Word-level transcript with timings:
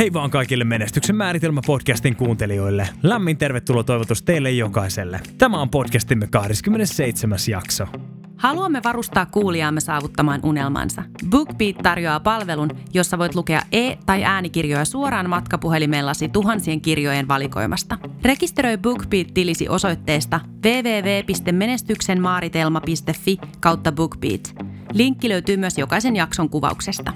Hei 0.00 0.12
vaan 0.12 0.30
kaikille 0.30 0.64
Menestyksen 0.64 1.16
määritelmä 1.16 1.60
podcastin 1.66 2.16
kuuntelijoille. 2.16 2.88
Lämmin 3.02 3.36
tervetuloa 3.36 3.84
toivotus 3.84 4.22
teille 4.22 4.50
jokaiselle. 4.50 5.20
Tämä 5.38 5.60
on 5.60 5.70
podcastimme 5.70 6.26
27. 6.26 7.38
jakso. 7.50 7.86
Haluamme 8.36 8.80
varustaa 8.84 9.26
kuulijaamme 9.26 9.80
saavuttamaan 9.80 10.40
unelmansa. 10.42 11.02
BookBeat 11.30 11.76
tarjoaa 11.82 12.20
palvelun, 12.20 12.70
jossa 12.94 13.18
voit 13.18 13.34
lukea 13.34 13.62
e- 13.72 13.96
tai 14.06 14.24
äänikirjoja 14.24 14.84
suoraan 14.84 15.30
matkapuhelimellasi 15.30 16.28
tuhansien 16.28 16.80
kirjojen 16.80 17.28
valikoimasta. 17.28 17.98
Rekisteröi 18.22 18.78
BookBeat-tilisi 18.78 19.68
osoitteesta 19.68 20.40
www.menestyksenmaaritelma.fi 20.66 23.38
kautta 23.60 23.92
BookBeat. 23.92 24.54
Linkki 24.92 25.28
löytyy 25.28 25.56
myös 25.56 25.78
jokaisen 25.78 26.16
jakson 26.16 26.50
kuvauksesta. 26.50 27.12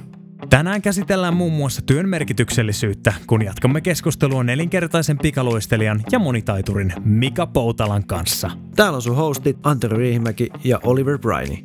Tänään 0.51 0.83
käsitellään 0.83 1.37
muun 1.37 1.53
muassa 1.53 1.83
työn 1.83 2.09
merkityksellisyyttä, 2.09 3.13
kun 3.27 3.45
jatkamme 3.45 3.81
keskustelua 3.81 4.45
nelinkertaisen 4.45 5.19
pikaluistelijan 5.19 6.01
ja 6.13 6.19
monitaiturin 6.19 6.93
Mika 7.05 7.47
Poutalan 7.47 8.07
kanssa. 8.07 8.51
Täällä 8.77 8.97
on 8.97 9.03
sun 9.03 9.17
hostit 9.17 9.59
Antero 9.63 9.97
Riihimäki 9.97 10.49
ja 10.65 10.81
Oliver 10.83 11.19
Briney. 11.19 11.57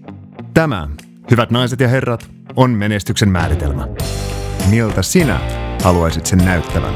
Tämä, 0.53 0.87
hyvät 1.31 1.51
naiset 1.51 1.79
ja 1.79 1.87
herrat, 1.87 2.29
on 2.55 2.71
menestyksen 2.71 3.29
määritelmä. 3.29 3.87
Miltä 4.69 5.01
sinä 5.01 5.39
haluaisit 5.83 6.25
sen 6.25 6.39
näyttävän? 6.39 6.93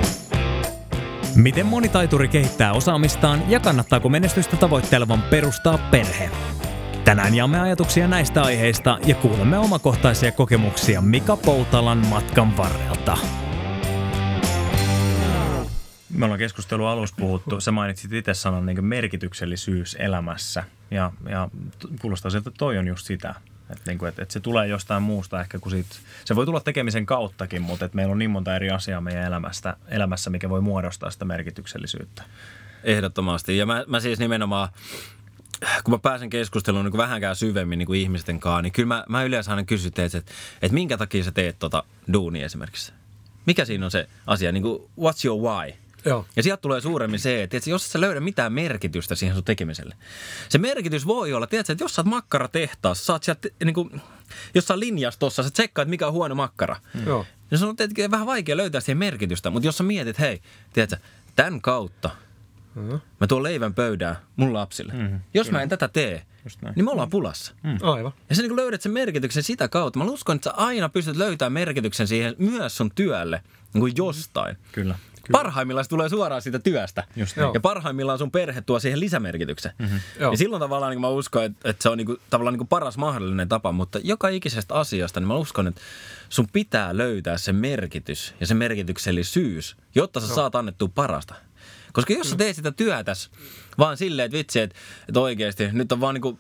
Miten 1.36 1.66
monitaituri 1.66 2.28
kehittää 2.28 2.74
osaamistaan 2.74 3.44
ja 3.50 3.60
kannattaako 3.60 4.10
menestystä 4.10 4.58
tavoittelevan 4.58 5.22
perustaa 5.22 5.78
perhe? 5.92 6.30
Tänään 7.06 7.36
jaamme 7.36 7.60
ajatuksia 7.60 8.08
näistä 8.08 8.44
aiheista 8.44 8.98
ja 9.06 9.16
kuulemme 9.16 9.58
omakohtaisia 9.58 10.32
kokemuksia 10.32 11.02
Mika 11.02 11.38
Poutalan 11.38 12.08
matkan 12.08 12.58
varrelta. 12.58 13.18
Me 16.10 16.26
ollaan 16.26 16.40
keskustelua 16.40 16.92
alussa 16.92 17.16
puhuttu, 17.20 17.62
sä 17.62 17.72
mainitsit 17.72 18.14
itse 18.14 18.34
sanan 18.34 18.66
niin 18.66 18.86
merkityksellisyys 18.86 19.96
elämässä 20.00 20.64
ja, 20.92 21.12
ja 21.30 21.50
kuulostaa 22.02 22.32
siltä, 22.32 22.50
että 22.50 22.58
toi 22.58 22.78
on 22.78 22.88
just 22.88 23.06
sitä. 23.06 23.36
Että 23.70 23.84
niin 23.88 23.98
kuin, 23.98 24.10
että, 24.10 24.22
että 24.22 24.34
se 24.34 24.40
tulee 24.40 24.68
jostain 24.68 25.04
muusta 25.04 25.42
ehkä 25.42 25.60
kuin 25.60 25.72
siitä, 25.72 25.96
se 26.26 26.36
voi 26.36 26.46
tulla 26.46 26.60
tekemisen 26.60 27.06
kauttakin, 27.06 27.62
mutta 27.62 27.86
että 27.86 27.96
meillä 27.96 28.12
on 28.12 28.20
niin 28.20 28.32
monta 28.32 28.56
eri 28.56 28.70
asiaa 28.70 29.02
meidän 29.02 29.24
elämästä, 29.24 29.78
elämässä, 29.88 30.30
mikä 30.30 30.50
voi 30.50 30.62
muodostaa 30.62 31.12
sitä 31.12 31.26
merkityksellisyyttä. 31.26 32.24
Ehdottomasti. 32.84 33.58
Ja 33.58 33.66
mä, 33.66 33.84
mä 33.88 34.00
siis 34.00 34.20
nimenomaan 34.20 34.70
kun 35.84 35.94
mä 35.94 35.98
pääsen 35.98 36.30
keskusteluun 36.30 36.86
niin 36.86 36.98
vähänkään 36.98 37.36
syvemmin 37.36 37.80
niin 37.80 37.88
kuin 37.88 38.00
ihmisten 38.00 38.40
kanssa, 38.40 38.62
niin 38.62 38.74
kyllä 38.74 38.88
mä, 38.88 39.06
mä 39.10 39.24
yleensä 39.24 39.52
aina 39.52 39.64
kysyn 39.64 39.94
teet, 39.94 40.16
että, 40.16 40.32
että 40.62 40.74
minkä 40.74 40.98
takia 40.98 41.24
sä 41.24 41.32
teet 41.32 41.60
tota 41.60 41.84
duunia 42.14 42.46
esimerkiksi. 42.46 42.94
Mikä 43.46 43.66
siinä 43.66 43.86
on 43.86 43.92
se 43.92 44.10
asia, 44.28 44.52
niin 44.52 44.64
kuin 44.64 44.82
what's 44.82 45.26
your 45.26 45.42
why? 45.42 45.74
Joo. 46.06 46.26
Ja 46.36 46.44
sieltä 46.44 46.62
tulee 46.62 46.82
suuremmin 46.82 47.20
se, 47.20 47.44
että 47.44 47.58
jos 47.66 47.92
sä 47.92 48.02
löydä 48.02 48.20
mitään 48.20 48.54
merkitystä 48.54 49.16
siihen 49.16 49.36
sun 49.36 49.44
tekemiselle. 49.44 49.96
Se 50.50 50.58
merkitys 50.58 51.08
voi 51.08 51.34
olla, 51.34 51.48
tiedätkö, 51.48 51.74
että 51.74 51.84
jos 51.84 51.96
sä 51.96 52.02
oot 52.02 52.08
makkaratehtaassa, 52.08 53.06
sä 53.06 53.14
oot 53.14 53.24
sieltä, 53.24 53.50
niin 53.64 53.74
kuin, 53.74 54.02
jossain 54.54 54.80
linjastossa, 54.80 55.44
sä 55.44 55.50
tsekkaat, 55.52 55.88
mikä 55.88 56.08
on 56.08 56.14
huono 56.14 56.36
makkara. 56.36 56.76
Mm. 56.94 57.08
Joo. 57.08 57.26
Ja 57.52 57.58
se 57.58 57.66
on 57.66 57.76
tietenkin 57.76 58.12
vähän 58.12 58.28
vaikea 58.28 58.58
löytää 58.58 58.82
siihen 58.82 58.98
merkitystä, 58.98 59.50
mutta 59.50 59.68
jos 59.68 59.78
sä 59.78 59.84
mietit, 59.84 60.20
hei, 60.20 60.42
tiedätkö, 60.74 60.98
tämän 61.36 61.62
kautta– 61.62 62.10
Mm-hmm. 62.76 63.00
Mä 63.20 63.28
tuon 63.28 63.44
leivän 63.44 63.74
pöydään 63.74 64.16
mun 64.36 64.54
lapsille. 64.54 64.94
Mm-hmm. 64.94 65.20
Jos 65.34 65.48
Kyllä. 65.48 65.60
mä 65.60 65.64
en 65.64 65.70
tätä 65.70 65.88
tee, 65.88 66.26
niin 66.76 66.86
me 66.86 66.92
ollaan 66.92 67.10
pulassa. 67.10 67.54
Mm. 67.64 67.78
Aivan. 67.82 68.12
Ja 68.30 68.36
sä 68.36 68.42
niin 68.42 68.56
löydät 68.56 68.82
sen 68.82 68.92
merkityksen 68.92 69.44
sitä 69.44 69.68
kautta. 69.68 70.00
Mä 70.00 70.06
uskon, 70.06 70.36
että 70.36 70.50
sä 70.50 70.56
aina 70.56 70.90
pystyt 70.90 71.16
löytämään 71.16 71.54
merkityksen 71.54 72.08
siihen 72.08 72.36
myös 72.38 72.78
sun 72.78 72.92
työlle 72.96 73.44
niin 73.74 73.82
kuin 73.82 73.94
jostain. 73.98 74.58
Kyllä. 74.72 74.96
Kyllä. 75.26 75.38
Parhaimmillaan 75.38 75.86
se 75.86 75.90
tulee 75.90 76.10
suoraan 76.10 76.42
siitä 76.42 76.60
työstä. 76.60 77.04
Just 77.16 77.38
ja 77.54 77.60
parhaimmillaan 77.62 78.18
sun 78.18 78.32
perhe 78.32 78.62
tuo 78.62 78.80
siihen 78.80 79.00
lisämerkityksen. 79.00 79.72
Mm-hmm. 79.80 80.00
Ja 80.20 80.38
silloin 80.38 80.60
tavallaan 80.60 80.92
niin 80.92 81.02
mä 81.02 81.08
uskon, 81.08 81.44
että, 81.44 81.70
että 81.70 81.84
se 81.84 81.90
on 81.90 81.98
niin 81.98 82.06
kuin, 82.06 82.18
tavallaan 82.30 82.54
niin 82.54 82.60
kuin 82.60 82.68
paras 82.68 82.98
mahdollinen 82.98 83.50
tapa, 83.50 83.72
mutta 83.72 84.00
joka 84.04 84.30
ikisestä 84.30 84.74
asiasta 84.74 85.20
niin 85.20 85.28
mä 85.28 85.36
uskon, 85.36 85.68
että 85.68 85.82
sun 86.30 86.48
pitää 86.54 86.98
löytää 86.98 87.38
se 87.38 87.54
merkitys 87.54 88.36
ja 88.40 88.48
se 88.48 88.54
merkityksellisyys, 88.54 89.76
jotta 89.96 90.20
sä 90.20 90.28
no. 90.28 90.36
saat 90.36 90.56
annettua 90.56 90.90
parasta. 90.96 91.36
Koska 91.94 92.14
jos 92.14 92.30
sä 92.30 92.36
teet 92.36 92.56
sitä 92.56 92.72
työtäs 92.72 93.32
vaan 93.78 93.98
silleen, 93.98 94.26
että 94.26 94.38
vitsi, 94.38 94.60
että, 94.60 94.76
että 95.08 95.20
oikeasti 95.20 95.70
nyt 95.72 95.92
on 95.92 96.02
vaan 96.02 96.14
niinku, 96.14 96.38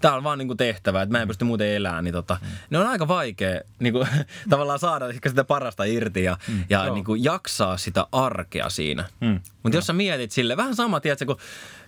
tää 0.00 0.16
on 0.16 0.24
vaan 0.24 0.38
niinku 0.38 0.54
tehtävä, 0.54 1.02
että 1.02 1.12
mä 1.12 1.22
en 1.22 1.28
pysty 1.28 1.44
muuten 1.44 1.68
elämään, 1.68 2.04
niin 2.04 2.14
tota, 2.14 2.38
mm. 2.42 2.48
ne 2.70 2.78
on 2.78 2.86
aika 2.86 3.08
vaikea 3.08 3.60
niinku, 3.78 4.06
tavallaan 4.50 4.78
saada 4.78 5.08
ehkä 5.08 5.28
sitä 5.28 5.44
parasta 5.44 5.84
irti 5.84 6.24
ja, 6.24 6.38
mm. 6.48 6.64
ja 6.70 6.94
niinku, 6.94 7.14
jaksaa 7.14 7.76
sitä 7.76 8.06
arkea 8.12 8.70
siinä. 8.70 9.04
Mm. 9.20 9.40
Mutta 9.62 9.76
jos 9.76 9.86
sä 9.86 9.92
mietit 9.92 10.32
sille 10.32 10.56
vähän 10.56 10.76
sama, 10.76 11.00
tiedätkö, 11.00 11.26
kun 11.26 11.36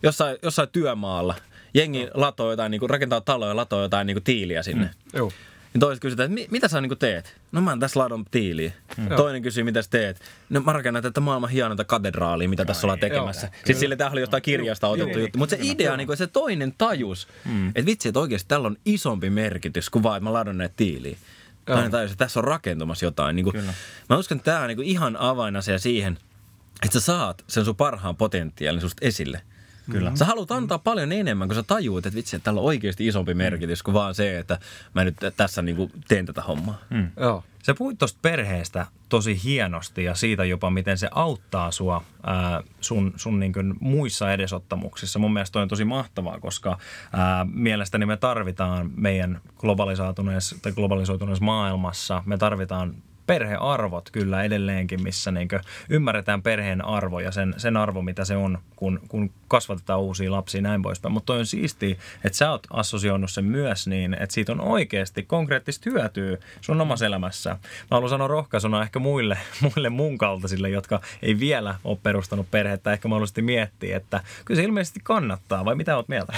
jossain, 0.03 0.37
jossain 0.43 0.69
työmaalla, 0.69 1.34
jengi 1.75 2.09
latoo 2.15 2.50
jotain, 2.50 2.71
niinku, 2.71 2.87
rakentaa 2.87 3.21
taloja, 3.21 3.56
latoo 3.56 3.83
jotain 3.83 4.06
niinku, 4.06 4.21
tiiliä 4.21 4.62
sinne. 4.62 4.84
Mm. 4.84 5.19
Joo. 5.19 5.33
Niin 5.75 5.81
toiset 5.81 6.03
kysytään, 6.03 6.39
että 6.39 6.53
mitä 6.53 6.69
sä 6.69 6.81
niin 6.81 6.99
teet? 6.99 7.37
No 7.53 7.61
mä 7.61 7.77
tässä 7.81 8.01
ladon 8.01 8.25
tiiliä. 8.31 8.73
Mm. 8.97 9.09
Toinen 9.17 9.43
kysyy, 9.43 9.65
mitä 9.65 9.83
sä 9.83 9.91
teet? 9.91 10.21
No 10.51 10.61
mä 10.61 10.73
rakennan 10.73 11.03
tätä 11.03 11.21
maailman 11.21 11.51
hienointa 11.51 11.84
katedraalia, 11.84 12.49
mitä 12.49 12.65
tässä 12.65 12.87
ollaan 12.87 13.01
tekemässä. 13.01 13.47
Joo, 13.47 13.56
Sitten 13.56 13.77
sille 13.77 13.97
tämä 13.97 14.11
oli 14.11 14.21
jostain 14.21 14.43
kirjasta 14.43 14.89
otettu 14.89 15.19
juttu. 15.19 15.39
Mutta 15.39 15.56
se 15.56 15.62
idea, 15.62 15.97
niin 15.97 16.06
kuin, 16.06 16.17
se 16.17 16.27
toinen 16.27 16.75
tajus, 16.79 17.29
mm. 17.45 17.69
että 17.69 17.87
vitsi, 17.87 18.09
että 18.09 18.21
oikeasti 18.21 18.49
tällä 18.49 18.67
on 18.67 18.77
isompi 18.84 19.31
merkitys 19.31 19.91
kuin 19.91 20.03
vaan, 20.03 20.17
että 20.17 20.25
mä 20.25 20.33
ladon 20.33 20.59
näitä 20.59 20.75
tiiliä. 20.77 21.17
Toinen 21.67 21.91
tajus, 21.91 22.12
että 22.12 22.25
tässä 22.25 22.41
on 22.41 22.45
rakentumassa 22.45 23.05
jotain. 23.05 23.37
Niin 23.37 23.45
kuin, 23.45 23.65
mä 24.09 24.17
uskon, 24.17 24.37
että 24.39 24.50
tämä 24.50 24.61
on 24.62 24.69
niin 24.69 24.77
kuin 24.77 24.89
ihan 24.89 25.17
avainasia 25.17 25.79
siihen, 25.79 26.19
että 26.85 27.00
sä 27.00 27.05
saat 27.05 27.45
sen 27.47 27.65
sun 27.65 27.77
parhaan 27.77 28.17
potentiaalin 28.17 28.81
susta 28.81 29.06
esille– 29.06 29.43
Kyllä. 29.91 30.12
Sä 30.15 30.25
haluat 30.25 30.50
antaa 30.50 30.78
paljon 30.78 31.12
enemmän, 31.12 31.49
kun 31.49 31.54
sä 31.54 31.62
tajuut, 31.62 32.06
että 32.06 32.16
vitsi, 32.16 32.37
että 32.37 32.44
tällä 32.44 32.60
on 32.60 32.66
oikeasti 32.66 33.06
isompi 33.06 33.34
merkitys 33.34 33.82
kuin 33.82 33.94
vaan 33.94 34.15
se, 34.15 34.38
että 34.38 34.59
mä 34.94 35.04
nyt 35.04 35.16
tässä 35.37 35.62
niinku 35.62 35.91
teen 36.09 36.26
tätä 36.26 36.43
hommaa. 36.43 36.78
Mm. 36.91 37.10
Joo. 37.21 37.44
Sä 37.62 37.75
puhuit 37.75 37.99
tuosta 37.99 38.19
perheestä 38.22 38.87
tosi 39.09 39.41
hienosti 39.44 40.04
ja 40.04 40.15
siitä 40.15 40.44
jopa, 40.44 40.71
miten 40.71 40.99
se 40.99 41.09
auttaa 41.10 41.71
sua 41.71 42.04
ää, 42.26 42.62
sun, 42.81 43.12
sun 43.16 43.41
niin 43.41 43.53
muissa 43.81 44.32
edesottamuksissa. 44.32 45.19
Mun 45.19 45.32
mielestä 45.32 45.60
on 45.60 45.69
tosi 45.69 45.84
mahtavaa, 45.84 46.41
koska 46.41 46.78
ää, 47.12 47.47
mielestäni 47.53 48.06
me 48.06 48.16
tarvitaan 48.16 48.91
meidän 48.97 49.41
globalisoituneessa, 49.56 50.56
tai 50.62 50.72
globalisoituneessa 50.72 51.44
maailmassa, 51.44 52.22
me 52.26 52.38
tarvitaan 52.38 52.94
perhearvot 53.28 54.11
kyllä 54.11 54.43
edelleenkin, 54.43 55.03
missä 55.03 55.31
niin 55.31 55.49
ymmärretään 55.89 56.43
perheen 56.43 56.84
arvo 56.84 57.21
ja 57.21 57.33
sen, 57.33 57.55
sen 57.56 57.77
arvo, 57.77 58.03
mitä 58.03 58.25
se 58.25 58.37
on, 58.37 58.59
kun, 58.77 59.00
kun 59.09 59.31
kasvatetaan 59.49 60.00
uusia 60.00 60.33
lapsia 60.33 60.62
näin 60.62 60.83
poispäin. 60.83 61.12
Mutta 61.12 61.33
on 61.33 61.47
siistiä, 61.47 61.97
että 62.25 62.38
sä 62.38 62.50
oot 62.50 62.67
assosioinut 62.71 63.31
sen 63.31 63.44
myös 63.44 63.87
niin, 63.87 64.15
että 64.15 64.34
siitä 64.34 64.53
on 64.53 64.61
oikeasti 64.61 65.22
konkreettista 65.22 65.91
hyötyä 65.91 66.37
sun 66.61 66.81
omassa 66.81 67.06
elämässä. 67.06 67.50
Mä 67.50 67.59
haluan 67.91 68.11
sanoa 68.11 68.28
rohkaisuna 68.28 68.83
ehkä 68.83 68.99
muille, 68.99 69.38
muille 69.62 69.88
mun 69.88 70.19
kaltaisille, 70.19 70.69
jotka 70.69 71.00
ei 71.22 71.41
vielä 71.41 71.75
ole 71.84 71.99
perustanut 72.03 72.50
perhettä, 72.50 72.93
ehkä 72.93 73.09
mahdollisesti 73.09 73.43
miettiä, 73.43 73.97
että 73.97 74.21
kyllä 74.44 74.59
se 74.59 74.65
ilmeisesti 74.65 75.00
kannattaa, 75.03 75.65
vai 75.65 75.75
mitä 75.75 75.97
oot 75.97 76.09
mieltä? 76.09 76.33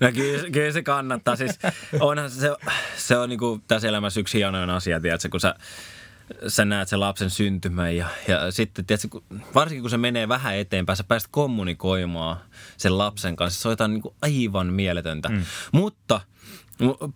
No 0.00 0.12
kyllä, 0.12 0.50
kyllä 0.50 0.72
se 0.72 0.82
kannattaa. 0.82 1.36
Siis 1.36 1.58
onhan 2.00 2.30
se, 2.30 2.50
se 2.96 3.16
on 3.16 3.28
niin 3.28 3.38
kuin 3.38 3.62
tässä 3.68 3.88
elämässä 3.88 4.20
yksi 4.20 4.38
hienoin 4.38 4.70
asia, 4.70 5.00
tiedätkö, 5.00 5.28
kun 5.28 5.40
sä 5.40 5.54
sä 6.48 6.64
näet 6.64 6.88
sen 6.88 7.00
lapsen 7.00 7.30
syntymän 7.30 7.96
ja, 7.96 8.06
ja 8.28 8.50
sitten 8.50 8.84
tiedätkö, 8.84 9.20
varsinkin 9.54 9.82
kun 9.82 9.90
se 9.90 9.98
menee 9.98 10.28
vähän 10.28 10.56
eteenpäin, 10.56 10.96
sä 10.96 11.04
pääset 11.04 11.28
kommunikoimaan 11.32 12.36
sen 12.76 12.98
lapsen 12.98 13.36
kanssa. 13.36 13.62
Se 13.62 13.68
on 13.68 13.72
jotain 13.72 13.90
niin 13.90 14.02
kuin 14.02 14.14
aivan 14.22 14.66
mieletöntä. 14.66 15.28
Mm. 15.28 15.44
Mutta 15.72 16.20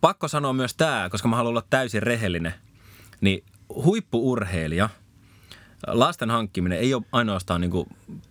pakko 0.01 0.29
sanoa 0.29 0.53
myös 0.53 0.75
tämä, 0.75 1.09
koska 1.11 1.29
mä 1.29 1.37
haluan 1.37 1.51
olla 1.51 1.67
täysin 1.71 2.03
rehellinen, 2.03 2.55
niin 3.21 3.45
huippuurheilija, 3.69 4.89
lasten 5.87 6.31
hankkiminen 6.31 6.79
ei 6.79 6.95
ole 6.95 7.03
ainoastaan 7.13 7.61
niin 7.61 7.71
kuin 7.71 7.89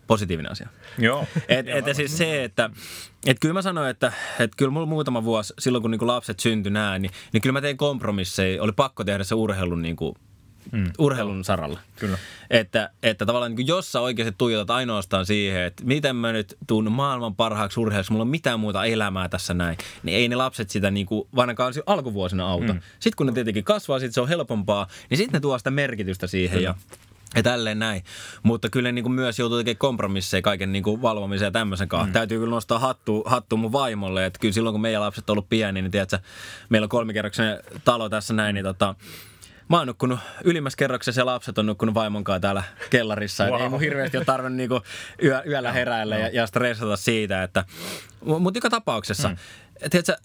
positiivinen 0.08 0.52
asia. 0.52 0.70
Joo. 0.98 1.28
Et, 1.48 1.68
et, 1.68 1.96
siis 1.96 2.18
se, 2.18 2.44
että 2.44 2.70
et 3.26 3.38
kyllä 3.40 3.54
mä 3.54 3.62
sanoin, 3.62 3.90
että 3.90 4.14
et 4.40 4.56
kyllä 4.56 4.72
mulla 4.72 4.86
muutama 4.86 5.24
vuosi, 5.24 5.54
silloin 5.60 5.82
kun 5.82 5.92
niinku 5.92 6.08
lapset 6.08 6.40
syntyi 6.40 6.72
näin, 6.72 7.02
niin, 7.02 7.12
niin 7.34 7.42
kyllä 7.42 7.54
mä 7.54 7.62
tein 7.62 7.78
kompromisseja. 7.78 8.64
Oli 8.64 8.72
pakko 8.72 9.04
tehdä 9.04 9.24
se 9.24 9.36
urheilun 9.36 9.82
niinku 9.82 10.16
mm. 10.72 10.92
urheilun 10.98 11.44
saralla. 11.44 11.80
Kyllä. 11.96 12.18
Että, 12.50 12.90
että 13.04 13.26
tavallaan 13.26 13.56
niin 13.56 13.68
jos 13.68 13.92
sä 13.92 14.00
oikeasti 14.02 14.36
tuijotat 14.38 14.70
ainoastaan 14.70 15.26
siihen, 15.26 15.62
että 15.62 15.84
miten 15.86 16.16
mä 16.16 16.32
nyt 16.32 16.58
tuun 16.68 16.92
maailman 16.92 17.36
parhaaksi 17.36 17.80
urheilijaksi, 17.80 18.12
mulla 18.12 18.22
on 18.22 18.28
mitään 18.28 18.60
muuta 18.60 18.86
elämää 18.86 19.30
tässä 19.30 19.54
näin, 19.54 19.78
niin 20.04 20.18
ei 20.18 20.28
ne 20.28 20.36
lapset 20.36 20.70
sitä 20.70 20.92
niin 20.92 21.06
kuin, 21.06 21.28
ainakaan 21.36 21.74
alkuvuosina 21.86 22.50
auta. 22.50 22.74
Mm. 22.74 22.80
Sitten 23.00 23.18
kun 23.18 23.26
ne 23.26 23.34
tietenkin 23.34 23.64
kasvaa, 23.64 24.00
sitten 24.00 24.14
se 24.14 24.22
on 24.22 24.28
helpompaa, 24.28 24.88
niin 25.10 25.18
sitten 25.18 25.38
ne 25.38 25.40
tuo 25.40 25.58
sitä 25.58 25.72
merkitystä 25.72 26.28
siihen 26.28 26.58
kyllä. 26.58 26.70
ja 26.70 26.76
ja 27.36 27.44
tälleen 27.44 27.80
näin. 27.80 28.04
Mutta 28.44 28.70
kyllä 28.70 28.92
niin 28.92 29.04
kuin 29.04 29.14
myös 29.14 29.40
joutuu 29.40 29.58
tekemään 29.58 29.78
kompromisseja 29.78 30.42
kaiken 30.42 30.72
niin 30.72 30.84
kuin 30.84 31.02
valvomisen 31.02 31.46
ja 31.46 31.52
tämmöisen 31.52 31.88
kanssa. 31.88 32.08
Mm. 32.08 32.14
Täytyy 32.14 32.40
kyllä 32.40 32.52
nostaa 32.52 32.80
hattu, 32.80 33.24
hattu 33.26 33.58
mun 33.58 33.72
vaimolle. 33.72 34.26
Että 34.26 34.40
kyllä 34.40 34.54
silloin 34.54 34.74
kun 34.74 34.82
meidän 34.82 35.02
lapset 35.02 35.30
on 35.30 35.34
ollut 35.34 35.50
pieni, 35.50 35.82
niin 35.82 35.92
tiedätkö, 35.92 36.20
meillä 36.70 36.86
on 36.86 36.90
kolmikerroksinen 36.90 37.60
talo 37.86 38.10
tässä 38.10 38.34
näin, 38.34 38.54
niin 38.54 38.64
tota, 38.64 38.96
mä 39.70 39.78
oon 39.78 39.88
nukkunut 39.88 40.20
ylimmässä 40.44 40.78
kerroksessa 40.78 41.22
ja 41.22 41.26
lapset 41.26 41.58
on 41.58 41.66
nukkunut 41.66 41.96
vaimonkaan 41.96 42.42
täällä 42.42 42.64
kellarissa. 42.90 43.46
Wow. 43.46 43.62
Ei 43.62 43.70
mun 43.70 43.80
hirveästi 43.80 44.18
ole 44.18 44.26
tarvinnut 44.26 44.58
niinku 44.58 44.82
yö, 45.24 45.44
yöllä 45.48 45.72
heräillä 45.72 46.18
ja, 46.18 46.30
ja 46.34 46.48
stressata 46.48 46.96
siitä. 46.96 47.44
Että, 47.44 47.66
mutta 48.40 48.58
joka 48.58 48.70
tapauksessa, 48.70 49.30
mm. 49.30 49.36
tiedätkö, 49.90 50.16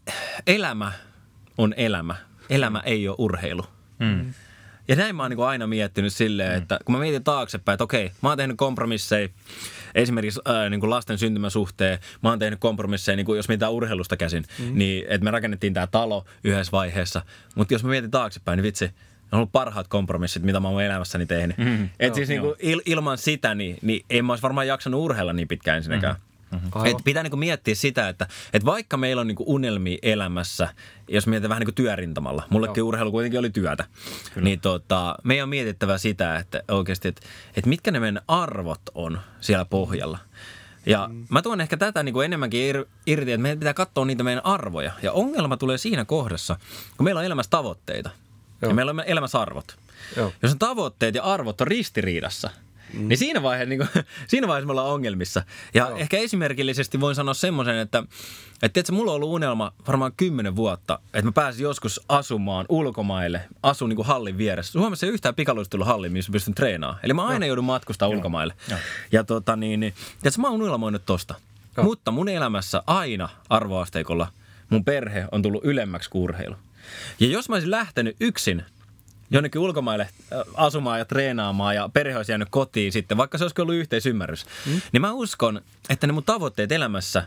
elämä 0.46 0.93
on 1.58 1.75
elämä. 1.76 2.14
Elämä 2.50 2.82
ei 2.85 3.08
ole 3.08 3.17
urheilu. 3.19 3.67
Mm. 3.99 4.35
Ja 4.88 4.96
näin 4.96 5.17
mä 5.17 5.23
oon 5.23 5.31
niin 5.31 5.41
aina 5.41 5.67
miettinyt 5.67 6.12
silleen, 6.12 6.52
mm. 6.52 6.58
että 6.62 6.79
kun 6.84 6.94
mä 6.94 6.99
mietin 6.99 7.25
taaksepäin, 7.25 7.75
että 7.75 7.84
okei, 7.84 8.12
mä 8.23 8.29
oon 8.29 8.38
tehnyt 8.38 8.56
kompromisseja 8.56 9.29
esimerkiksi 9.94 10.41
ää, 10.44 10.69
niin 10.69 10.81
kuin 10.81 10.91
lasten 10.91 11.19
syntymäsuhteen, 11.19 11.99
mä 12.23 12.29
oon 12.29 12.38
tehnyt 12.38 12.61
kompromisseja, 12.61 13.17
niin 13.17 13.26
kuin 13.26 13.37
jos 13.37 13.49
mitään 13.49 13.73
urheilusta 13.73 14.17
käsin, 14.17 14.44
mm. 14.58 14.79
niin 14.79 15.05
että 15.08 15.25
me 15.25 15.31
rakennettiin 15.31 15.75
tämä 15.75 15.87
talo 15.87 16.25
yhdessä 16.44 16.73
vaiheessa. 16.73 17.23
Mutta 17.55 17.75
jos 17.75 17.84
mä 17.84 17.91
mietin 17.91 18.11
taaksepäin, 18.11 18.56
niin 18.56 18.62
vitsi, 18.62 18.91
on 19.33 19.37
ollut 19.37 19.53
parhaat 19.53 19.89
kompromissit, 19.89 20.43
mitä 20.43 20.61
mä 20.61 20.69
oon 20.69 20.83
elämässäni 20.83 21.27
tehnyt. 21.27 21.59
Mm, 21.59 21.85
Et 21.85 22.07
joo, 22.07 22.15
siis 22.15 22.29
niin 22.29 22.41
kuin 22.41 22.55
il, 22.59 22.81
ilman 22.87 23.19
sitä, 23.19 23.55
niin, 23.55 23.79
niin 23.83 24.05
en 24.11 24.25
mä 24.25 24.33
olisi 24.33 24.43
varmaan 24.43 24.67
jaksanut 24.67 25.01
urheilla 25.01 25.33
niin 25.33 25.49
pitkään 25.49 25.77
ensinnäkään. 25.77 26.15
Mm. 26.15 26.29
Mm-hmm. 26.53 26.87
Et 26.87 26.97
pitää 27.05 27.23
niinku 27.23 27.37
miettiä 27.37 27.75
sitä, 27.75 28.09
että 28.09 28.27
et 28.53 28.65
vaikka 28.65 28.97
meillä 28.97 29.21
on 29.21 29.27
niinku 29.27 29.45
unelmia 29.47 29.99
elämässä, 30.03 30.69
jos 31.09 31.27
mietitään 31.27 31.49
vähän 31.49 31.61
niinku 31.61 31.73
työrintamalla, 31.73 32.43
mullekin 32.51 32.81
Joo. 32.81 32.89
urheilu 32.89 33.11
kuitenkin 33.11 33.41
oli 33.41 33.51
työtä, 33.51 33.85
Kyllä. 34.35 34.45
niin 34.45 34.61
tota, 34.61 35.15
meidän 35.25 35.43
on 35.43 35.49
mietittävä 35.49 35.99
sitä, 35.99 36.37
että 36.37 36.63
oikeasti, 36.69 37.09
että 37.09 37.27
et 37.57 37.67
mitkä 37.67 37.91
ne 37.91 38.01
meidän 38.01 38.23
arvot 38.29 38.81
on 38.95 39.21
siellä 39.41 39.65
pohjalla. 39.65 40.19
Ja 40.87 41.09
mm. 41.13 41.27
mä 41.31 41.43
tuon 41.43 41.61
ehkä 41.61 41.77
tätä 41.77 42.03
niin 42.03 42.13
kuin 42.13 42.25
enemmänkin 42.25 42.75
irti, 43.07 43.33
että 43.33 43.43
meidän 43.43 43.59
pitää 43.59 43.75
katsoa 43.75 44.05
niitä 44.05 44.23
meidän 44.23 44.47
arvoja. 44.47 44.93
Ja 45.03 45.13
ongelma 45.13 45.57
tulee 45.57 45.79
siinä 45.79 46.05
kohdassa, 46.05 46.57
kun 46.97 47.05
meillä 47.05 47.19
on 47.19 47.25
elämässä 47.25 47.51
tavoitteita 47.51 48.11
Joo. 48.62 48.70
ja 48.70 48.75
meillä 48.75 48.90
on 48.90 49.02
elämässä 49.06 49.40
arvot. 49.40 49.76
Joo. 50.16 50.32
Jos 50.43 50.52
on 50.52 50.58
tavoitteet 50.58 51.14
ja 51.14 51.22
arvot 51.22 51.60
on 51.60 51.66
ristiriidassa– 51.66 52.50
Mm. 52.93 53.08
Niin 53.08 53.19
siinä 53.19 53.43
vaiheessa, 53.43 53.69
niin 53.69 53.78
kuin, 53.78 54.05
siinä 54.28 54.49
vaiheessa 54.49 54.66
me 54.66 54.70
ollaan 54.70 54.93
ongelmissa. 54.93 55.43
Ja 55.75 55.88
Joo. 55.88 55.99
ehkä 55.99 56.19
esimerkillisesti 56.19 57.00
voin 57.00 57.14
sanoa 57.14 57.34
semmoisen, 57.34 57.76
että 57.76 58.02
että 58.62 58.69
tiedätkö, 58.75 58.93
mulla 58.93 59.10
on 59.10 59.16
ollut 59.16 59.31
unelma 59.31 59.72
varmaan 59.87 60.12
kymmenen 60.16 60.56
vuotta, 60.56 60.99
että 61.05 61.22
mä 61.22 61.32
pääsin 61.32 61.62
joskus 61.62 62.00
asumaan 62.08 62.66
ulkomaille, 62.69 63.40
asun 63.62 63.88
niin 63.88 63.96
kuin 63.96 64.06
hallin 64.06 64.38
vieressä. 64.38 64.72
Suomessa 64.72 65.06
ei 65.06 65.12
yhtään 65.12 65.34
pikaluisteluhalli, 65.34 66.08
missä 66.08 66.32
pystyn 66.32 66.55
treenaamaan. 66.55 67.00
Eli 67.02 67.12
mä 67.12 67.26
aina 67.26 67.46
joudun 67.46 67.64
matkustaa 67.64 68.08
ulkomaille. 68.08 68.55
Joo. 68.69 68.78
Ja 69.12 69.25
tota 69.25 69.56
niin, 69.56 69.81
niin 69.81 69.94
tiedätkö, 70.22 70.40
mä 70.40 70.49
oon 70.49 70.62
unelmoinut 70.62 71.02
tosta. 71.06 71.34
Joo. 71.76 71.84
Mutta 71.84 72.10
mun 72.10 72.28
elämässä 72.28 72.82
aina 72.87 73.28
arvoasteikolla 73.49 74.28
mun 74.70 74.84
perhe 74.84 75.26
on 75.32 75.43
tullut 75.43 75.64
ylemmäksi 75.64 76.10
kuin 76.10 76.22
urheilu. 76.22 76.56
Ja 77.20 77.26
jos 77.26 77.49
mä 77.49 77.55
olisin 77.55 77.70
lähtenyt 77.70 78.17
yksin 78.20 78.62
jonnekin 79.31 79.61
ulkomaille 79.61 80.02
äh, 80.02 80.40
asumaan 80.55 80.99
ja 80.99 81.05
treenaamaan 81.05 81.75
ja 81.75 81.88
perhe 81.93 82.17
olisi 82.17 82.32
jäänyt 82.32 82.49
kotiin 82.50 82.93
sitten, 82.93 83.17
vaikka 83.17 83.38
se 83.38 83.44
olisi 83.44 83.62
ollut 83.62 83.75
yhteisymmärrys, 83.75 84.46
mm. 84.67 84.81
niin 84.93 85.00
mä 85.00 85.12
uskon, 85.12 85.61
että 85.90 86.06
ne 86.06 86.12
mun 86.12 86.25
tavoitteet 86.25 86.73
elämässä 86.73 87.25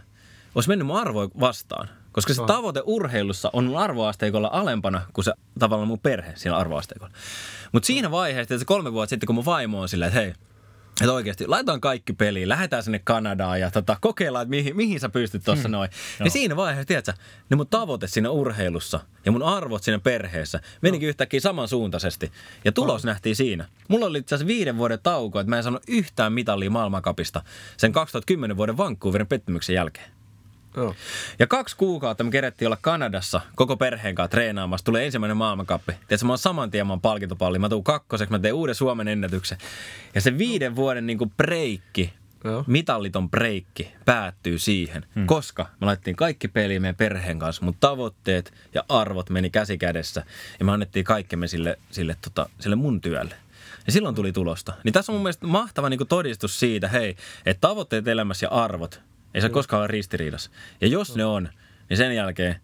olisi 0.55 0.69
mennyt 0.69 0.87
mun 0.87 0.99
arvoja 0.99 1.29
vastaan. 1.39 1.89
Koska 2.11 2.33
se 2.33 2.41
tavoite 2.47 2.81
urheilussa 2.85 3.49
on 3.53 3.65
mun 3.65 3.77
arvoasteikolla 3.77 4.49
alempana 4.51 5.01
kuin 5.13 5.25
se 5.25 5.33
tavallaan 5.59 5.87
mun 5.87 5.99
perhe 5.99 6.33
siinä 6.35 6.57
arvoasteikolla. 6.57 7.13
Mutta 7.71 7.87
siinä 7.87 8.11
vaiheessa, 8.11 8.41
että 8.41 8.57
se 8.57 8.65
kolme 8.65 8.93
vuotta 8.93 9.09
sitten, 9.09 9.27
kun 9.27 9.35
mun 9.35 9.45
vaimo 9.45 9.81
on 9.81 9.89
silleen, 9.89 10.07
että 10.07 10.19
hei, 10.19 10.33
että 11.01 11.13
oikeasti, 11.13 11.47
laitetaan 11.47 11.81
kaikki 11.81 12.13
peliin, 12.13 12.49
lähdetään 12.49 12.83
sinne 12.83 12.99
Kanadaan 12.99 13.59
ja 13.59 13.71
tota, 13.71 13.97
kokeillaan, 14.01 14.43
että 14.43 14.49
mihin, 14.49 14.75
mihin 14.75 14.99
sä 14.99 15.09
pystyt 15.09 15.43
tuossa 15.43 15.67
hmm. 15.67 15.71
noin. 15.71 15.89
Niin 16.19 16.25
no. 16.25 16.31
siinä 16.31 16.55
vaiheessa, 16.55 16.87
tiedätkö, 16.87 17.13
ne 17.49 17.55
mun 17.55 17.67
tavoite 17.67 18.07
siinä 18.07 18.29
urheilussa 18.29 18.99
ja 19.25 19.31
mun 19.31 19.43
arvot 19.43 19.83
siinä 19.83 19.99
perheessä 19.99 20.59
menikin 20.81 21.07
no. 21.07 21.09
yhtäkkiä 21.09 21.39
samansuuntaisesti. 21.39 22.31
Ja 22.65 22.71
tulos 22.71 23.03
no. 23.03 23.07
nähtiin 23.07 23.35
siinä. 23.35 23.65
Mulla 23.87 24.05
oli 24.05 24.17
itse 24.17 24.35
asiassa 24.35 24.47
viiden 24.47 24.77
vuoden 24.77 24.99
tauko, 25.03 25.39
että 25.39 25.49
mä 25.49 25.57
en 25.57 25.63
saanut 25.63 25.83
yhtään 25.87 26.33
mitallia 26.33 26.69
maailmankapista 26.69 27.41
sen 27.77 27.91
2010 27.91 28.57
vuoden 28.57 28.77
Vancouverin 28.77 29.27
pettymyksen 29.27 29.73
jälkeen. 29.73 30.20
Joo. 30.75 30.95
Ja 31.39 31.47
kaksi 31.47 31.77
kuukautta 31.77 32.23
me 32.23 32.31
kerettiin 32.31 32.67
olla 32.67 32.77
Kanadassa 32.81 33.41
koko 33.55 33.77
perheen 33.77 34.15
kanssa 34.15 34.31
treenaamassa. 34.31 34.85
Tulee 34.85 35.05
ensimmäinen 35.05 35.37
maailmankappi. 35.37 35.91
Tiedätkö, 35.91 36.25
mä 36.25 36.31
oon 36.31 36.37
saman 36.37 36.71
tien 36.71 36.87
mä 36.87 36.97
palkintopalli. 37.01 37.59
Mä 37.59 37.69
tuun 37.69 37.83
kakkoseksi, 37.83 38.31
mä 38.31 38.39
teen 38.39 38.53
uuden 38.53 38.75
Suomen 38.75 39.07
ennätyksen. 39.07 39.57
Ja 40.15 40.21
se 40.21 40.37
viiden 40.37 40.75
vuoden 40.75 41.07
niin 41.07 41.17
kuin 41.17 41.31
breikki, 41.37 42.13
Joo. 42.43 42.63
mitalliton 42.67 43.29
breikki 43.29 43.93
päättyy 44.05 44.59
siihen, 44.59 45.05
hmm. 45.15 45.27
koska 45.27 45.67
me 45.81 45.85
laitettiin 45.85 46.15
kaikki 46.15 46.47
peliin 46.47 46.81
meidän 46.81 46.95
perheen 46.95 47.39
kanssa, 47.39 47.65
mutta 47.65 47.87
tavoitteet 47.87 48.53
ja 48.73 48.83
arvot 48.89 49.29
meni 49.29 49.49
käsi 49.49 49.77
kädessä 49.77 50.23
ja 50.59 50.65
me 50.65 50.71
annettiin 50.71 51.05
kaikkemme 51.05 51.47
sille, 51.47 51.79
sille, 51.91 52.15
tota, 52.21 52.49
sille 52.59 52.75
mun 52.75 53.01
työlle. 53.01 53.35
Ja 53.85 53.91
silloin 53.91 54.15
tuli 54.15 54.31
tulosta. 54.31 54.73
Niin 54.83 54.93
tässä 54.93 55.11
on 55.11 55.15
mun 55.15 55.23
mielestä 55.23 55.47
mahtava 55.47 55.89
niin 55.89 56.07
todistus 56.09 56.59
siitä, 56.59 56.87
hei, 56.87 57.15
että 57.45 57.67
tavoitteet 57.67 58.07
elämässä 58.07 58.45
ja 58.45 58.49
arvot 58.49 59.01
ei 59.33 59.41
se 59.41 59.47
mm. 59.47 59.53
koskaan 59.53 59.79
ole 59.79 59.87
ristiriidassa. 59.87 60.51
Ja 60.81 60.87
jos 60.87 61.15
ne 61.15 61.25
on, 61.25 61.49
niin 61.89 61.97
sen 61.97 62.15
jälkeen 62.15 62.55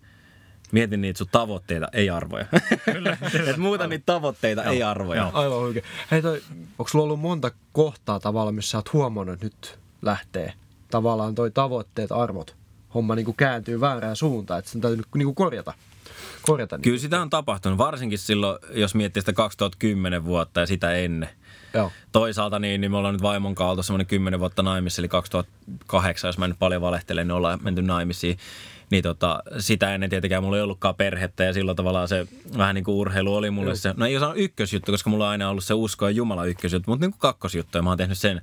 mietin 0.72 1.02
niitä 1.02 1.18
sun 1.18 1.28
tavoitteita, 1.32 1.88
ei 1.94 2.10
arvoja. 2.10 2.46
Kyllä. 2.94 3.18
Et 3.50 3.58
muuta 3.58 3.88
niitä 3.88 4.04
tavoitteita, 4.06 4.64
Joo. 4.64 4.74
ei 4.74 4.84
arvoja. 4.84 5.22
Joo. 5.22 5.32
Aivan 5.34 5.58
oikein. 5.58 5.86
Hei 6.12 6.22
toi, 6.22 6.42
onko 6.80 6.88
sulla 6.90 7.04
ollut 7.04 7.20
monta 7.20 7.52
kohtaa 7.72 8.20
tavallaan, 8.20 8.56
missä 8.56 8.72
sä 8.72 8.78
oot 8.78 8.94
huomannut, 8.94 9.34
että 9.34 9.46
nyt 9.46 9.80
lähtee 10.02 10.54
tavallaan 10.92 11.36
toi 11.36 11.52
tavoitteet, 11.52 12.12
arvot, 12.12 12.56
homma 12.94 13.16
niin 13.16 13.26
kuin 13.26 13.38
kääntyy 13.38 13.82
väärään 13.82 14.16
suuntaan, 14.16 14.60
että 14.60 14.72
sen 14.72 14.82
täytyy 14.82 15.04
niin 15.16 15.26
kuin 15.26 15.36
korjata? 15.36 15.74
korjata 16.42 16.80
Kyllä 16.80 16.98
sitä 16.98 17.22
on 17.22 17.30
tapahtunut, 17.30 17.78
varsinkin 17.78 18.20
silloin, 18.20 18.60
jos 18.72 18.96
miettii 18.96 19.22
sitä 19.22 19.34
2010 19.34 20.26
vuotta 20.26 20.60
ja 20.60 20.68
sitä 20.68 20.94
ennen. 20.94 21.30
Joo. 21.78 21.92
Toisaalta 22.12 22.60
niin, 22.60 22.82
niin 22.82 22.92
me 22.92 22.98
ollaan 22.98 23.14
nyt 23.14 23.22
vaimon 23.22 23.56
kautta 23.56 23.84
semmoinen 23.84 24.08
10 24.08 24.40
vuotta 24.40 24.64
naimissa, 24.64 25.02
eli 25.02 25.08
2008, 25.08 26.28
jos 26.28 26.38
mä 26.38 26.48
nyt 26.48 26.60
paljon 26.60 26.82
valehtelen, 26.82 27.28
niin 27.28 27.36
ollaan 27.36 27.60
menty 27.62 27.82
naimisiin. 27.82 28.38
Niin 28.90 29.04
tota, 29.04 29.44
sitä 29.60 29.94
ennen 29.94 30.10
tietenkään 30.10 30.44
mulla 30.44 30.58
ei 30.58 30.64
ollutkaan 30.64 30.96
perhettä 30.96 31.44
ja 31.44 31.54
silloin 31.54 31.76
tavallaan 31.78 32.08
se 32.08 32.28
vähän 32.58 32.76
niin 32.76 32.84
kuin 32.84 32.96
urheilu 32.96 33.36
oli 33.36 33.52
mulle 33.52 33.70
Joo. 33.70 33.76
se, 33.76 33.94
no 33.98 34.06
ei 34.06 34.18
osannut 34.18 34.38
ykkösjuttu, 34.38 34.92
koska 34.92 35.10
mulla 35.10 35.26
on 35.26 35.32
aina 35.32 35.50
ollut 35.50 35.64
se 35.64 35.74
usko 35.74 36.06
ja 36.06 36.12
Jumala 36.12 36.46
ykkösjuttu, 36.46 36.92
mutta 36.92 37.06
niin 37.06 37.12
kuin 37.12 37.20
kakkosjuttu 37.20 37.78
ja 37.78 37.82
mä 37.82 37.90
oon 37.90 37.98
tehnyt 37.98 38.18
sen, 38.18 38.42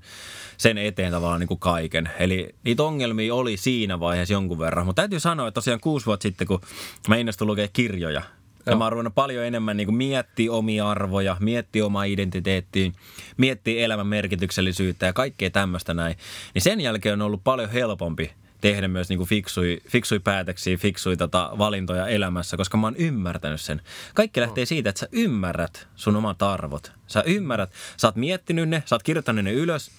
sen 0.57 0.79
eteen 0.79 1.13
tavallaan 1.13 1.41
niin 1.41 1.49
kuin 1.49 1.61
kaiken. 1.61 2.11
Eli 2.19 2.55
niitä 2.65 2.83
ongelmia 2.83 3.35
oli 3.35 3.57
siinä 3.57 4.01
vaiheessa 4.01 4.35
jonkun 4.35 4.59
verran, 4.59 4.87
mutta 4.87 5.03
täytyy 5.03 5.21
sanoa, 5.21 5.49
että 5.49 5.55
tosiaan 5.55 5.81
kuusi 5.81 6.07
vuotta 6.07 6.23
sitten, 6.23 6.47
kun 6.47 6.61
mä 7.09 7.17
innostuin 7.17 7.49
lukea 7.49 7.69
kirjoja, 7.73 8.23
ja 8.67 8.77
mä 8.77 8.85
oon 8.85 9.13
paljon 9.15 9.45
enemmän 9.45 9.77
niin 9.77 9.95
miettiä 9.95 10.53
omia 10.53 10.91
arvoja, 10.91 11.37
miettiä 11.41 11.87
omaa 11.87 12.05
identiteettiä, 12.05 12.91
miettiä 13.37 13.85
elämän 13.85 14.07
merkityksellisyyttä 14.07 15.07
ja 15.07 15.13
kaikkea 15.13 15.51
tämmöistä 15.51 15.95
näin. 15.95 16.17
Niin 16.55 16.63
sen 16.63 16.81
jälkeen 16.81 17.13
on 17.13 17.27
ollut 17.27 17.45
paljon 17.45 17.71
helpompi 17.71 18.31
tehdä 18.61 18.89
myös 18.89 19.09
niin 19.09 19.17
kuin 19.17 19.29
fiksui, 19.29 19.81
fiksui 19.89 20.19
päätöksiä, 20.19 20.77
fiksui 20.77 21.17
tota 21.17 21.51
valintoja 21.59 22.09
elämässä, 22.09 22.57
koska 22.57 22.77
mä 22.77 22.87
oon 22.87 22.97
ymmärtänyt 22.97 23.61
sen. 23.61 23.83
Kaikki 24.15 24.41
lähtee 24.41 24.65
siitä, 24.65 24.91
että 24.91 25.01
sä 25.01 25.09
ymmärrät 25.13 25.89
sun 25.97 26.17
omat 26.17 26.43
arvot. 26.43 26.93
Sä 27.07 27.23
ymmärrät, 27.27 27.71
sä 27.97 28.09
oot 28.09 28.17
miettinyt 28.17 28.69
ne, 28.69 28.83
sä 28.87 28.95
oot 28.95 29.03
kirjoittanut 29.03 29.45
ne 29.45 29.53
ylös, 29.53 29.91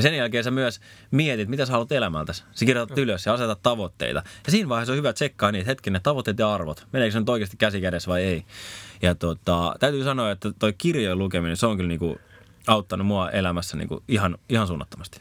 ja 0.00 0.02
sen 0.10 0.18
jälkeen 0.18 0.44
sä 0.44 0.50
myös 0.50 0.80
mietit, 1.10 1.48
mitä 1.48 1.66
sä 1.66 1.72
haluat 1.72 1.92
elämältä. 1.92 2.32
Sä 2.32 2.44
kirjoitat 2.66 2.98
ylös 2.98 3.26
ja 3.26 3.34
asetat 3.34 3.62
tavoitteita. 3.62 4.22
Ja 4.46 4.50
siinä 4.50 4.68
vaiheessa 4.68 4.92
on 4.92 4.98
hyvä 4.98 5.12
tsekkaa 5.12 5.52
niitä 5.52 5.70
hetkinen 5.70 6.02
tavoitteet 6.02 6.38
ja 6.38 6.54
arvot. 6.54 6.86
Meneekö 6.92 7.12
se 7.12 7.18
nyt 7.18 7.28
oikeasti 7.28 7.56
käsi 7.56 7.80
kädessä 7.80 8.10
vai 8.10 8.22
ei. 8.22 8.44
Ja 9.02 9.14
tota, 9.14 9.76
täytyy 9.80 10.04
sanoa, 10.04 10.30
että 10.30 10.52
toi 10.58 10.72
kirjojen 10.72 11.18
lukeminen, 11.18 11.56
se 11.56 11.66
on 11.66 11.76
kyllä 11.76 11.88
niinku 11.88 12.20
auttanut 12.66 13.06
mua 13.06 13.30
elämässä 13.30 13.76
niinku 13.76 14.02
ihan, 14.08 14.38
ihan 14.48 14.66
suunnattomasti. 14.66 15.20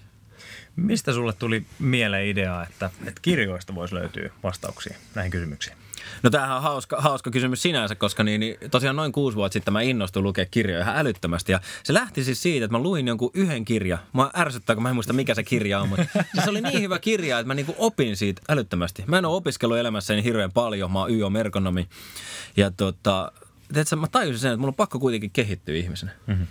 Mistä 0.76 1.14
sulle 1.14 1.34
tuli 1.34 1.66
mieleen 1.80 2.28
idea, 2.28 2.64
että, 2.64 2.90
että 3.06 3.22
kirjoista 3.22 3.76
voisi 3.76 3.96
löytyä 3.96 4.30
vastauksia 4.44 4.98
näihin 5.16 5.32
kysymyksiin? 5.32 5.79
No 6.24 6.30
tämähän 6.30 6.56
on 6.56 6.64
hauska, 6.64 7.02
hauska 7.02 7.32
kysymys 7.32 7.62
sinänsä, 7.62 7.96
koska 7.96 8.24
niin, 8.24 8.40
niin, 8.40 8.58
tosiaan 8.72 8.96
noin 8.96 9.12
kuusi 9.12 9.38
vuotta 9.38 9.54
sitten 9.54 9.74
mä 9.74 9.82
innostuin 9.82 10.24
lukea 10.24 10.46
kirjoja 10.46 10.82
ihan 10.82 10.98
älyttömästi. 10.98 11.52
Ja 11.52 11.60
se 11.84 11.94
lähti 11.94 12.24
siis 12.24 12.42
siitä, 12.42 12.66
että 12.66 12.78
mä 12.78 12.84
luin 12.84 13.08
jonkun 13.08 13.32
yhden 13.34 13.66
kirja. 13.66 13.98
Mä 14.14 14.30
ärsyttää, 14.38 14.76
kun 14.76 14.84
mä 14.84 14.90
en 14.90 14.96
muista 14.96 15.14
mikä 15.14 15.36
se 15.36 15.44
kirja 15.44 15.80
on, 15.80 15.90
mutta 15.90 16.06
siis 16.34 16.44
se 16.44 16.50
oli 16.50 16.62
niin 16.62 16.82
hyvä 16.82 17.00
kirja, 17.00 17.40
että 17.40 17.48
mä 17.48 17.54
niinku 17.54 17.76
opin 17.78 18.18
siitä 18.18 18.42
älyttömästi. 18.50 19.04
Mä 19.08 19.18
en 19.18 19.26
ole 19.26 19.36
opiskellut 19.36 19.78
elämässäni 19.78 20.24
hirveän 20.24 20.52
paljon, 20.52 20.92
mä 20.92 21.00
oon 21.00 21.12
YO-merkonomi. 21.12 21.88
Ja 22.58 22.72
tota, 22.72 23.32
tiedätkö, 23.74 23.96
mä 23.96 24.08
tajusin 24.08 24.40
sen, 24.40 24.52
että 24.52 24.60
mulla 24.60 24.72
on 24.72 24.76
pakko 24.76 25.00
kuitenkin 25.00 25.32
kehittyä 25.32 25.76
ihmisenä. 25.76 26.12
Mm-hmm. 26.28 26.48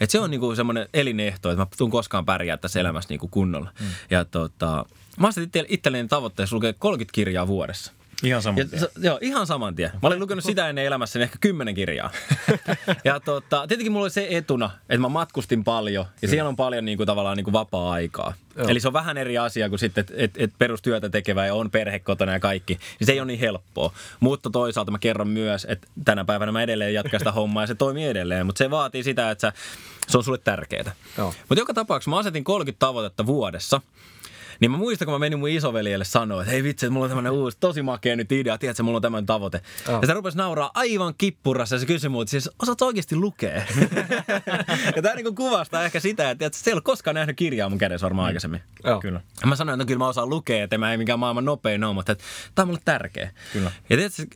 Et 0.00 0.10
se 0.10 0.20
on 0.20 0.30
niinku 0.30 0.54
semmoinen 0.54 0.88
elinehto, 0.94 1.50
että 1.50 1.62
mä 1.62 1.66
tuun 1.76 1.90
koskaan 1.90 2.24
pärjää 2.24 2.56
tässä 2.56 2.80
elämässä 2.80 3.08
niinku 3.08 3.28
kunnolla. 3.28 3.72
Mm. 3.80 3.86
Ja 4.10 4.24
tota, 4.24 4.84
mä 5.18 5.26
oon 5.26 5.48
itselleni 5.68 6.08
tavoitteessa 6.08 6.56
lukea 6.56 6.72
30 6.72 7.14
kirjaa 7.14 7.46
vuodessa. 7.46 7.92
Ihan 8.22 8.42
saman 8.42 8.58
Ja, 8.58 8.64
tien. 8.64 8.80
se, 8.80 8.90
joo, 9.02 9.18
ihan 9.20 9.46
saman 9.46 9.74
tien. 9.74 9.90
Mä 10.02 10.08
olin 10.08 10.20
lukenut 10.20 10.44
sitä 10.44 10.68
ennen 10.68 10.84
elämässäni 10.84 11.22
ehkä 11.22 11.36
kymmenen 11.40 11.74
kirjaa. 11.74 12.10
ja 13.04 13.20
tota, 13.20 13.66
tietenkin 13.66 13.92
mulla 13.92 14.04
oli 14.04 14.10
se 14.10 14.26
etuna, 14.30 14.70
että 14.88 14.98
mä 15.00 15.08
matkustin 15.08 15.64
paljon 15.64 16.06
ja 16.22 16.28
siellä 16.28 16.48
on 16.48 16.56
paljon 16.56 16.84
niin 16.84 16.96
kuin, 16.96 17.06
tavallaan 17.06 17.36
niin 17.36 17.44
kuin 17.44 17.52
vapaa-aikaa. 17.52 18.34
Joo. 18.56 18.68
Eli 18.68 18.80
se 18.80 18.88
on 18.88 18.92
vähän 18.92 19.16
eri 19.16 19.38
asia 19.38 19.68
kuin 19.68 19.78
sitten, 19.78 20.02
että 20.02 20.14
et, 20.16 20.30
et 20.36 20.50
perustyötä 20.58 21.08
tekevä 21.08 21.46
ja 21.46 21.54
on 21.54 21.70
perhe 21.70 21.98
kotona 21.98 22.32
ja 22.32 22.40
kaikki. 22.40 22.74
Niin 22.74 23.06
se 23.06 23.12
ei 23.12 23.20
ole 23.20 23.26
niin 23.26 23.40
helppoa. 23.40 23.92
Mutta 24.20 24.50
toisaalta 24.50 24.90
mä 24.90 24.98
kerron 24.98 25.28
myös, 25.28 25.66
että 25.70 25.88
tänä 26.04 26.24
päivänä 26.24 26.52
mä 26.52 26.62
edelleen 26.62 26.94
jatkan 26.94 27.20
sitä 27.20 27.32
hommaa 27.32 27.62
ja 27.62 27.66
se 27.66 27.74
toimii 27.74 28.06
edelleen. 28.06 28.46
Mutta 28.46 28.58
se 28.58 28.70
vaatii 28.70 29.02
sitä, 29.02 29.30
että 29.30 29.40
sä, 29.40 29.52
se 30.08 30.18
on 30.18 30.24
sulle 30.24 30.38
tärkeää. 30.38 30.92
Mutta 31.48 31.60
joka 31.60 31.74
tapauksessa 31.74 32.10
mä 32.10 32.18
asetin 32.18 32.44
30 32.44 32.78
tavoitetta 32.86 33.26
vuodessa. 33.26 33.80
Niin 34.60 34.70
mä 34.70 34.76
muistan, 34.76 35.06
kun 35.06 35.14
mä 35.14 35.18
menin 35.18 35.38
mun 35.38 35.48
isoveljelle 35.48 36.04
sanoa, 36.04 36.42
että 36.42 36.50
hei 36.52 36.62
vitsi, 36.62 36.86
että 36.86 36.92
mulla 36.92 37.04
on 37.04 37.10
tämmönen 37.10 37.32
uusi, 37.32 37.56
tosi 37.60 37.82
makea 37.82 38.16
nyt 38.16 38.32
idea, 38.32 38.58
tiedätkö, 38.58 38.82
mulla 38.82 38.96
on 38.96 39.02
tämmöinen 39.02 39.26
tavoite. 39.26 39.60
Joo. 39.88 40.00
Ja 40.00 40.06
se 40.06 40.14
rupesi 40.14 40.36
nauraa 40.36 40.70
aivan 40.74 41.14
kippurassa 41.18 41.74
ja 41.74 41.80
se 41.80 41.86
kysyi 41.86 42.10
multa, 42.10 42.30
siis 42.30 42.50
osaat 42.62 42.82
oikeasti 42.82 43.16
lukea? 43.16 43.54
ja 44.96 45.02
tää 45.02 45.14
niinku 45.14 45.34
kuvastaa 45.34 45.84
ehkä 45.84 46.00
sitä, 46.00 46.30
että 46.30 46.38
tiedätkö, 46.38 46.58
se 46.58 46.70
ei 46.70 46.74
ole 46.74 46.82
koskaan 46.82 47.14
nähnyt 47.14 47.36
kirjaa 47.36 47.68
mun 47.68 47.78
kädessä 47.78 48.04
varmaan 48.04 48.26
aikaisemmin. 48.26 48.60
Joo. 48.84 49.00
Kyllä. 49.00 49.20
Ja 49.40 49.46
mä 49.46 49.56
sanoin, 49.56 49.74
että 49.74 49.84
no 49.84 49.86
kyllä 49.86 49.98
mä 49.98 50.08
osaan 50.08 50.30
lukea, 50.30 50.64
että 50.64 50.78
mä 50.78 50.92
ei 50.92 50.98
mikään 50.98 51.18
maailman 51.18 51.44
nopein 51.44 51.84
ole, 51.84 51.94
mutta 51.94 52.12
että 52.12 52.24
tää 52.54 52.62
on 52.62 52.68
mulle 52.68 52.80
tärkeä. 52.84 53.30
Kyllä. 53.52 53.72
Ja 53.90 53.96
tiedätkö, 53.96 54.26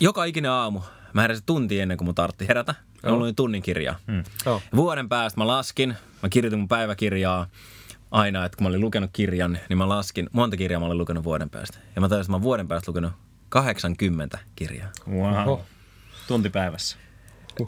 joka 0.00 0.24
ikinen 0.24 0.50
aamu, 0.50 0.80
mä 1.12 1.22
heräsin 1.22 1.44
tunti 1.46 1.80
ennen 1.80 1.96
kuin 1.96 2.06
mun 2.06 2.14
tartti 2.14 2.48
herätä. 2.48 2.74
Mä 3.02 3.12
luin 3.12 3.34
tunnin 3.34 3.62
kirjaa. 3.62 3.96
Mm. 4.06 4.24
Joo. 4.46 4.62
Vuoden 4.76 5.08
päästä 5.08 5.40
mä 5.40 5.46
laskin, 5.46 5.94
mä 6.22 6.28
kirjoitin 6.28 6.58
mun 6.58 6.68
päiväkirjaa 6.68 7.46
aina, 8.14 8.44
että 8.44 8.56
kun 8.56 8.64
mä 8.64 8.68
olin 8.68 8.80
lukenut 8.80 9.10
kirjan, 9.12 9.58
niin 9.68 9.78
mä 9.78 9.88
laskin, 9.88 10.28
monta 10.32 10.56
kirjaa 10.56 10.80
mä 10.80 10.86
olin 10.86 10.98
lukenut 10.98 11.24
vuoden 11.24 11.50
päästä. 11.50 11.78
Ja 11.94 12.00
mä 12.00 12.08
tajusin, 12.08 12.30
että 12.30 12.38
mä 12.38 12.42
vuoden 12.42 12.68
päästä 12.68 12.90
lukenut 12.90 13.12
80 13.48 14.38
kirjaa. 14.56 14.88
Wow. 15.10 15.36
Oho. 15.36 15.64
Tunti 16.28 16.50
päivässä. 16.50 16.96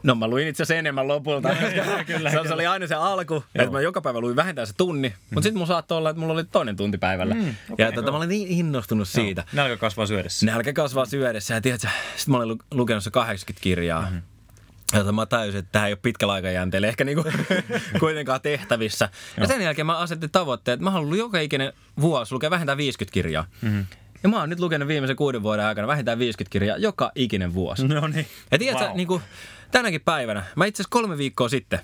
No 0.02 0.14
mä 0.14 0.28
luin 0.28 0.48
itse 0.48 0.62
asiassa 0.62 0.78
enemmän 0.78 1.08
lopulta. 1.08 1.48
kyllä, 2.06 2.30
se, 2.30 2.38
se 2.48 2.54
oli 2.54 2.66
aina 2.66 2.86
se 2.86 2.94
alku, 2.94 3.44
että 3.54 3.70
mä 3.70 3.80
joka 3.80 4.00
päivä 4.00 4.20
luin 4.20 4.36
vähintään 4.36 4.66
se 4.66 4.72
tunni, 4.76 5.14
mutta 5.30 5.42
sitten 5.42 5.54
mulla 5.54 5.66
saattoi 5.66 5.98
olla, 5.98 6.10
että 6.10 6.20
mulla 6.20 6.32
oli 6.34 6.44
toinen 6.44 6.76
tunti 6.76 6.98
päivällä. 6.98 7.34
Mm, 7.34 7.54
okay, 7.70 7.86
ja 7.86 7.92
tota, 7.92 8.10
mä 8.10 8.16
olin 8.16 8.28
niin 8.28 8.48
innostunut 8.48 9.08
siitä. 9.08 9.44
Nälkä 9.52 9.76
kasvaa 9.76 10.06
syödessä. 10.06 10.46
Nälkä 10.46 10.72
kasvaa 10.72 11.04
syödessä 11.04 11.54
ja 11.54 11.60
tiedätkö, 11.60 11.88
sitten 12.16 12.32
mä 12.32 12.36
olin 12.38 12.48
lu- 12.48 12.58
lukenut 12.74 13.04
se 13.04 13.10
80 13.10 13.62
kirjaa. 13.62 14.02
Mm-hmm. 14.02 14.22
Ja 14.92 15.12
mä 15.12 15.26
tajusin, 15.26 15.58
että 15.58 15.72
tämä 15.72 15.86
ei 15.86 15.92
ole 15.92 15.98
pitkällä 16.02 16.34
aikajänteellä 16.34 16.88
ehkä 16.88 17.04
niinku 17.04 17.24
kuitenkaan 18.00 18.40
tehtävissä. 18.40 19.08
Ja 19.40 19.46
sen 19.46 19.62
jälkeen 19.62 19.86
mä 19.86 19.98
asetin 19.98 20.30
tavoitteen, 20.30 20.72
että 20.74 20.84
mä 20.84 20.90
haluan 20.90 21.18
joka 21.18 21.40
ikinen 21.40 21.72
vuosi 22.00 22.32
lukea 22.34 22.50
vähintään 22.50 22.78
50 22.78 23.12
kirjaa. 23.14 23.46
Mm-hmm. 23.62 23.86
Ja 24.22 24.28
mä 24.28 24.40
oon 24.40 24.50
nyt 24.50 24.60
lukenut 24.60 24.88
viimeisen 24.88 25.16
kuuden 25.16 25.42
vuoden 25.42 25.64
aikana 25.64 25.86
vähintään 25.88 26.18
50 26.18 26.52
kirjaa 26.52 26.76
joka 26.76 27.12
ikinen 27.14 27.54
vuosi. 27.54 27.88
No 27.88 28.06
niin. 28.06 28.26
Ja 28.50 28.58
tiedätkö, 28.58 28.84
Wow. 28.86 28.96
niin 28.96 29.08
kuin, 29.08 29.22
tänäkin 29.70 30.00
päivänä, 30.00 30.42
mä 30.56 30.66
itse 30.66 30.82
asiassa 30.82 30.90
kolme 30.92 31.18
viikkoa 31.18 31.48
sitten, 31.48 31.80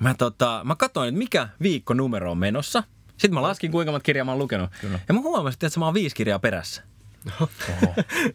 mä, 0.00 0.14
tota, 0.14 0.60
mä 0.64 0.74
katsoin, 0.76 1.08
että 1.08 1.18
mikä 1.18 1.48
viikko 1.62 1.94
numero 1.94 2.30
on 2.30 2.38
menossa. 2.38 2.82
Sitten 3.08 3.34
mä 3.34 3.42
laskin, 3.42 3.70
kuinka 3.70 3.92
monta 3.92 4.04
kirjaa 4.04 4.24
mä 4.24 4.30
oon 4.32 4.38
lukenut. 4.38 4.70
Kyllä. 4.80 4.98
Ja 5.08 5.14
mä 5.14 5.20
huomasin, 5.20 5.58
että 5.66 5.78
mä 5.80 5.84
oon 5.84 5.94
viisi 5.94 6.16
kirjaa 6.16 6.38
perässä. 6.38 6.82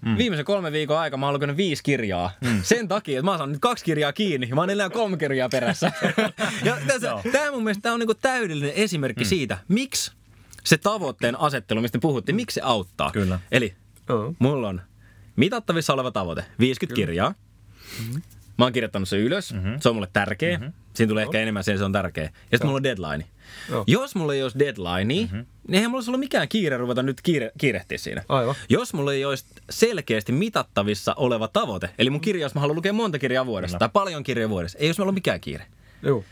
Mm. 0.01 0.17
Viimeisen 0.17 0.45
kolme 0.45 0.71
viikon 0.71 0.99
aika 0.99 1.17
mä 1.17 1.25
oon 1.25 1.33
lukenut 1.33 1.57
viisi 1.57 1.83
kirjaa. 1.83 2.31
Mm. 2.41 2.59
Sen 2.63 2.87
takia, 2.87 3.19
että 3.19 3.25
mä 3.25 3.31
oon 3.31 3.37
saanut 3.37 3.51
nyt 3.51 3.61
kaksi 3.61 3.85
kirjaa 3.85 4.13
kiinni 4.13 4.49
ja 4.49 4.55
mä 4.55 4.61
oon 4.61 4.69
enää 4.69 4.89
kolme 4.89 5.17
kirjaa 5.17 5.49
perässä. 5.49 5.91
ja 6.65 6.77
tässä, 6.87 7.11
tää 7.31 7.51
mun 7.51 7.63
mielestä 7.63 7.81
tää 7.81 7.93
on 7.93 7.99
niinku 7.99 8.13
täydellinen 8.13 8.73
esimerkki 8.75 9.23
mm. 9.23 9.27
siitä, 9.27 9.57
miksi 9.67 10.11
se 10.63 10.77
tavoitteen 10.77 11.39
asettelu, 11.39 11.81
mistä 11.81 11.99
puhuttiin, 11.99 12.35
miksi 12.35 12.53
se 12.53 12.61
auttaa. 12.63 13.11
Kyllä. 13.11 13.39
Eli 13.51 13.73
Joo. 14.09 14.33
mulla 14.39 14.69
on 14.69 14.81
mitattavissa 15.35 15.93
oleva 15.93 16.11
tavoite, 16.11 16.45
50 16.59 16.95
Kyllä. 16.95 17.05
kirjaa. 17.05 17.33
Mä 18.57 18.65
oon 18.65 18.73
kirjoittanut 18.73 19.09
se 19.09 19.17
ylös, 19.17 19.53
mm-hmm. 19.53 19.79
se 19.79 19.89
on 19.89 19.95
mulle 19.95 20.07
tärkeä. 20.13 20.57
Mm-hmm. 20.57 20.73
Siinä 20.93 21.09
tulee 21.09 21.23
ehkä 21.23 21.39
enemmän 21.39 21.63
sen, 21.63 21.77
se 21.77 21.83
on 21.83 21.91
tärkeä. 21.91 22.23
Ja 22.23 22.29
sitten 22.29 22.67
mulla 22.67 22.77
on 22.77 22.83
deadline. 22.83 23.25
Joo. 23.69 23.83
Jos 23.87 24.15
mulla 24.15 24.33
ei 24.33 24.43
olisi 24.43 24.59
deadline, 24.59 25.21
mm-hmm. 25.21 25.45
niin 25.67 25.75
eihän 25.75 25.91
mulla 25.91 25.97
olisi 25.97 26.09
ollut 26.11 26.19
mikään 26.19 26.47
kiire 26.47 26.77
ruveta 26.77 27.03
nyt 27.03 27.21
kiire, 27.21 27.51
kiirehtiä 27.57 27.97
siinä. 27.97 28.23
Aivan. 28.29 28.55
Jos 28.69 28.93
mulla 28.93 29.13
ei 29.13 29.25
olisi 29.25 29.45
selkeästi 29.69 30.31
mitattavissa 30.31 31.13
oleva 31.17 31.47
tavoite, 31.47 31.89
eli 31.99 32.09
mun 32.09 32.21
kirja, 32.21 32.41
jos 32.41 32.55
mä 32.55 32.61
haluan 32.61 32.75
lukea 32.75 32.93
monta 32.93 33.19
kirjaa 33.19 33.45
vuodessa, 33.45 33.77
tai 33.77 33.89
paljon 33.93 34.23
kirjoja 34.23 34.49
vuodessa, 34.49 34.77
ei 34.79 34.87
olisi 34.87 34.99
mulla 34.99 35.05
ollut 35.05 35.15
mikään 35.15 35.41
kiire. 35.41 35.65
Joo. 36.03 36.23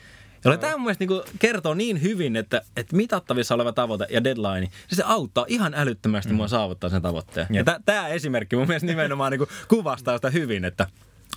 Ja 0.45 0.57
tämä 0.57 0.73
mun 0.73 0.81
mielestä 0.81 1.05
niin 1.05 1.21
kertoo 1.39 1.73
niin 1.73 2.01
hyvin, 2.01 2.35
että, 2.35 2.61
että 2.77 2.95
mitattavissa 2.95 3.55
oleva 3.55 3.71
tavoite 3.71 4.07
ja 4.09 4.23
deadline, 4.23 4.59
niin 4.59 4.71
se 4.91 5.03
auttaa 5.05 5.45
ihan 5.47 5.73
älyttömästi 5.73 6.29
mm. 6.31 6.35
mua 6.35 6.47
saavuttaa 6.47 6.89
sen 6.89 7.01
tavoitteen. 7.01 7.47
Jep. 7.49 7.67
Ja 7.67 7.79
tämä 7.85 8.07
esimerkki 8.07 8.55
mun 8.55 8.67
mielestä 8.67 8.88
nimenomaan 8.88 9.31
niin 9.31 9.47
kuvastaa 9.67 10.17
sitä 10.17 10.29
hyvin, 10.29 10.65
että 10.65 10.88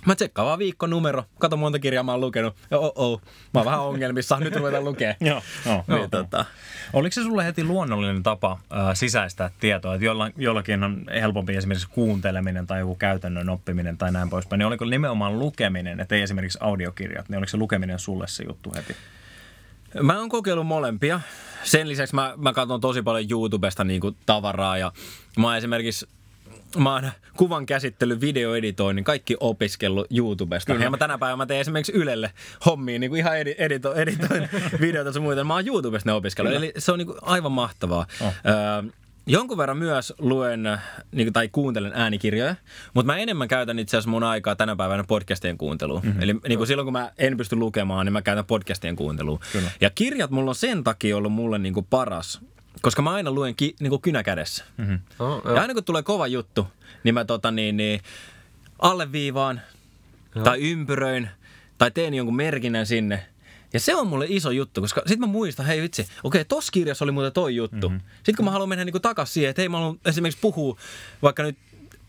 mä 0.05 0.15
tsekkaan 0.15 0.45
vaan 0.45 0.59
viikko 0.59 0.87
numero, 0.87 1.23
kato 1.39 1.57
monta 1.57 1.79
kirjaa 1.79 2.03
mä 2.03 2.11
oon 2.11 2.21
lukenut, 2.21 2.55
oh, 2.71 2.91
oh 2.95 3.21
mä 3.53 3.59
oon 3.59 3.65
vähän 3.65 3.81
ongelmissa, 3.81 4.39
nyt 4.39 4.55
ruvetaan 4.55 4.83
lukea. 4.83 5.15
Joo, 5.19 5.41
joo. 5.65 5.83
Niin, 5.87 6.09
tota, 6.09 6.45
Oliko 6.93 7.13
se 7.13 7.23
sulle 7.23 7.45
heti 7.45 7.63
luonnollinen 7.63 8.23
tapa 8.23 8.59
ää, 8.69 8.95
sisäistää 8.95 9.49
tietoa? 9.59 9.93
Että 9.93 10.05
jolla, 10.05 10.29
jollakin 10.37 10.83
on 10.83 11.05
helpompi 11.21 11.55
esimerkiksi 11.55 11.89
kuunteleminen 11.89 12.67
tai 12.67 12.79
joku 12.79 12.95
käytännön 12.95 13.49
oppiminen 13.49 13.97
tai 13.97 14.11
näin 14.11 14.29
poispäin. 14.29 14.57
Niin 14.59 14.67
oliko 14.67 14.85
nimenomaan 14.85 15.39
lukeminen, 15.39 15.99
että 15.99 16.15
ei 16.15 16.21
esimerkiksi 16.21 16.57
audiokirjat, 16.61 17.29
niin 17.29 17.37
oliko 17.37 17.49
se 17.49 17.57
lukeminen 17.57 17.99
sulle 17.99 18.27
se 18.27 18.43
juttu 18.47 18.73
heti? 18.75 18.95
Mä 20.01 20.19
oon 20.19 20.29
kokeillut 20.29 20.67
molempia. 20.67 21.19
Sen 21.63 21.89
lisäksi 21.89 22.15
mä, 22.15 22.33
mä 22.37 22.53
katson 22.53 22.81
tosi 22.81 23.01
paljon 23.01 23.31
YouTubesta 23.31 23.83
niin 23.83 24.01
kuin 24.01 24.15
tavaraa 24.25 24.77
ja 24.77 24.91
mä 25.37 25.47
oon 25.47 25.57
esimerkiksi 25.57 26.07
mä 26.77 26.93
oon 26.93 27.11
kuvan 27.37 27.65
käsittely, 27.65 28.21
videoeditoinnin, 28.21 29.03
kaikki 29.03 29.37
opiskellut 29.39 30.07
YouTubesta. 30.11 30.73
Kyllä. 30.73 30.85
Ja 30.85 30.89
mä 30.89 30.97
tänä 30.97 31.17
päivänä 31.17 31.37
mä 31.37 31.45
teen 31.45 31.61
esimerkiksi 31.61 31.91
Ylelle 31.91 32.31
hommia, 32.65 32.99
niin 32.99 33.11
kuin 33.11 33.19
ihan 33.19 33.37
edi, 33.37 33.55
edito, 33.57 33.93
editoin 34.03 34.49
videoita 34.81 35.13
sun 35.13 35.23
muita. 35.23 35.43
Mä 35.43 35.53
oon 35.53 35.67
YouTubesta 35.67 36.09
ne 36.09 36.13
opiskellut. 36.13 36.53
Eli 36.53 36.73
se 36.77 36.91
on 36.91 36.97
niin 36.97 37.07
kuin 37.07 37.17
aivan 37.21 37.51
mahtavaa. 37.51 38.05
Oh. 38.21 38.33
Öö, 38.45 38.91
Jonkun 39.25 39.57
verran 39.57 39.77
myös 39.77 40.13
luen 40.17 40.63
niin 41.11 41.25
kuin, 41.25 41.33
tai 41.33 41.49
kuuntelen 41.51 41.91
äänikirjoja, 41.95 42.55
mutta 42.93 43.13
mä 43.13 43.17
enemmän 43.17 43.47
käytän 43.47 43.79
itse 43.79 43.97
asiassa 43.97 44.09
mun 44.09 44.23
aikaa 44.23 44.55
tänä 44.55 44.75
päivänä 44.75 45.03
podcastien 45.03 45.57
kuunteluun. 45.57 46.01
Mm-hmm. 46.03 46.21
Eli 46.21 46.33
niin 46.47 46.57
kuin 46.57 46.67
silloin 46.67 46.85
kun 46.85 46.93
mä 46.93 47.11
en 47.17 47.37
pysty 47.37 47.55
lukemaan, 47.55 48.05
niin 48.05 48.13
mä 48.13 48.21
käytän 48.21 48.45
podcastien 48.45 48.95
kuunteluun. 48.95 49.39
Kyllä. 49.51 49.69
Ja 49.81 49.89
kirjat 49.89 50.31
mulla 50.31 50.51
on 50.51 50.55
sen 50.55 50.83
takia 50.83 51.17
ollut 51.17 51.33
mulle 51.33 51.59
niin 51.59 51.73
kuin 51.73 51.87
paras, 51.89 52.41
koska 52.81 53.01
mä 53.01 53.11
aina 53.11 53.31
luen 53.31 53.55
ki, 53.55 53.75
niin 53.79 53.89
kuin 53.89 54.01
kynä 54.01 54.23
kädessä. 54.23 54.65
Mm-hmm. 54.77 54.99
Oh, 55.19 55.41
Ja 55.55 55.61
aina 55.61 55.73
kun 55.73 55.83
tulee 55.83 56.03
kova 56.03 56.27
juttu, 56.27 56.67
niin 57.03 57.13
mä 57.13 57.25
tota 57.25 57.51
niin, 57.51 57.77
niin 57.77 58.01
alleviivaan 58.79 59.61
tai 60.43 60.61
ympyröin 60.61 61.29
tai 61.77 61.91
teen 61.91 62.13
jonkun 62.13 62.35
merkinnän 62.35 62.85
sinne. 62.85 63.25
Ja 63.73 63.79
se 63.79 63.95
on 63.95 64.07
mulle 64.07 64.25
iso 64.29 64.51
juttu, 64.51 64.81
koska 64.81 65.01
sit 65.05 65.19
mä 65.19 65.25
muistan, 65.25 65.65
hei 65.65 65.81
vitsi, 65.81 66.07
okei, 66.23 66.45
tossa 66.45 66.71
kirjassa 66.71 67.05
oli 67.05 67.11
muuten 67.11 67.33
toi 67.33 67.55
juttu. 67.55 67.89
Mm-hmm. 67.89 68.05
Sitten 68.15 68.35
kun 68.35 68.45
mä 68.45 68.51
haluan 68.51 68.69
mennä 68.69 68.85
niinku 68.85 68.99
takas 68.99 69.33
siihen, 69.33 69.49
että 69.49 69.61
hei 69.61 69.69
mä 69.69 69.77
haluan 69.77 69.99
esimerkiksi 70.05 70.41
puhua, 70.41 70.77
vaikka 71.21 71.43
nyt 71.43 71.57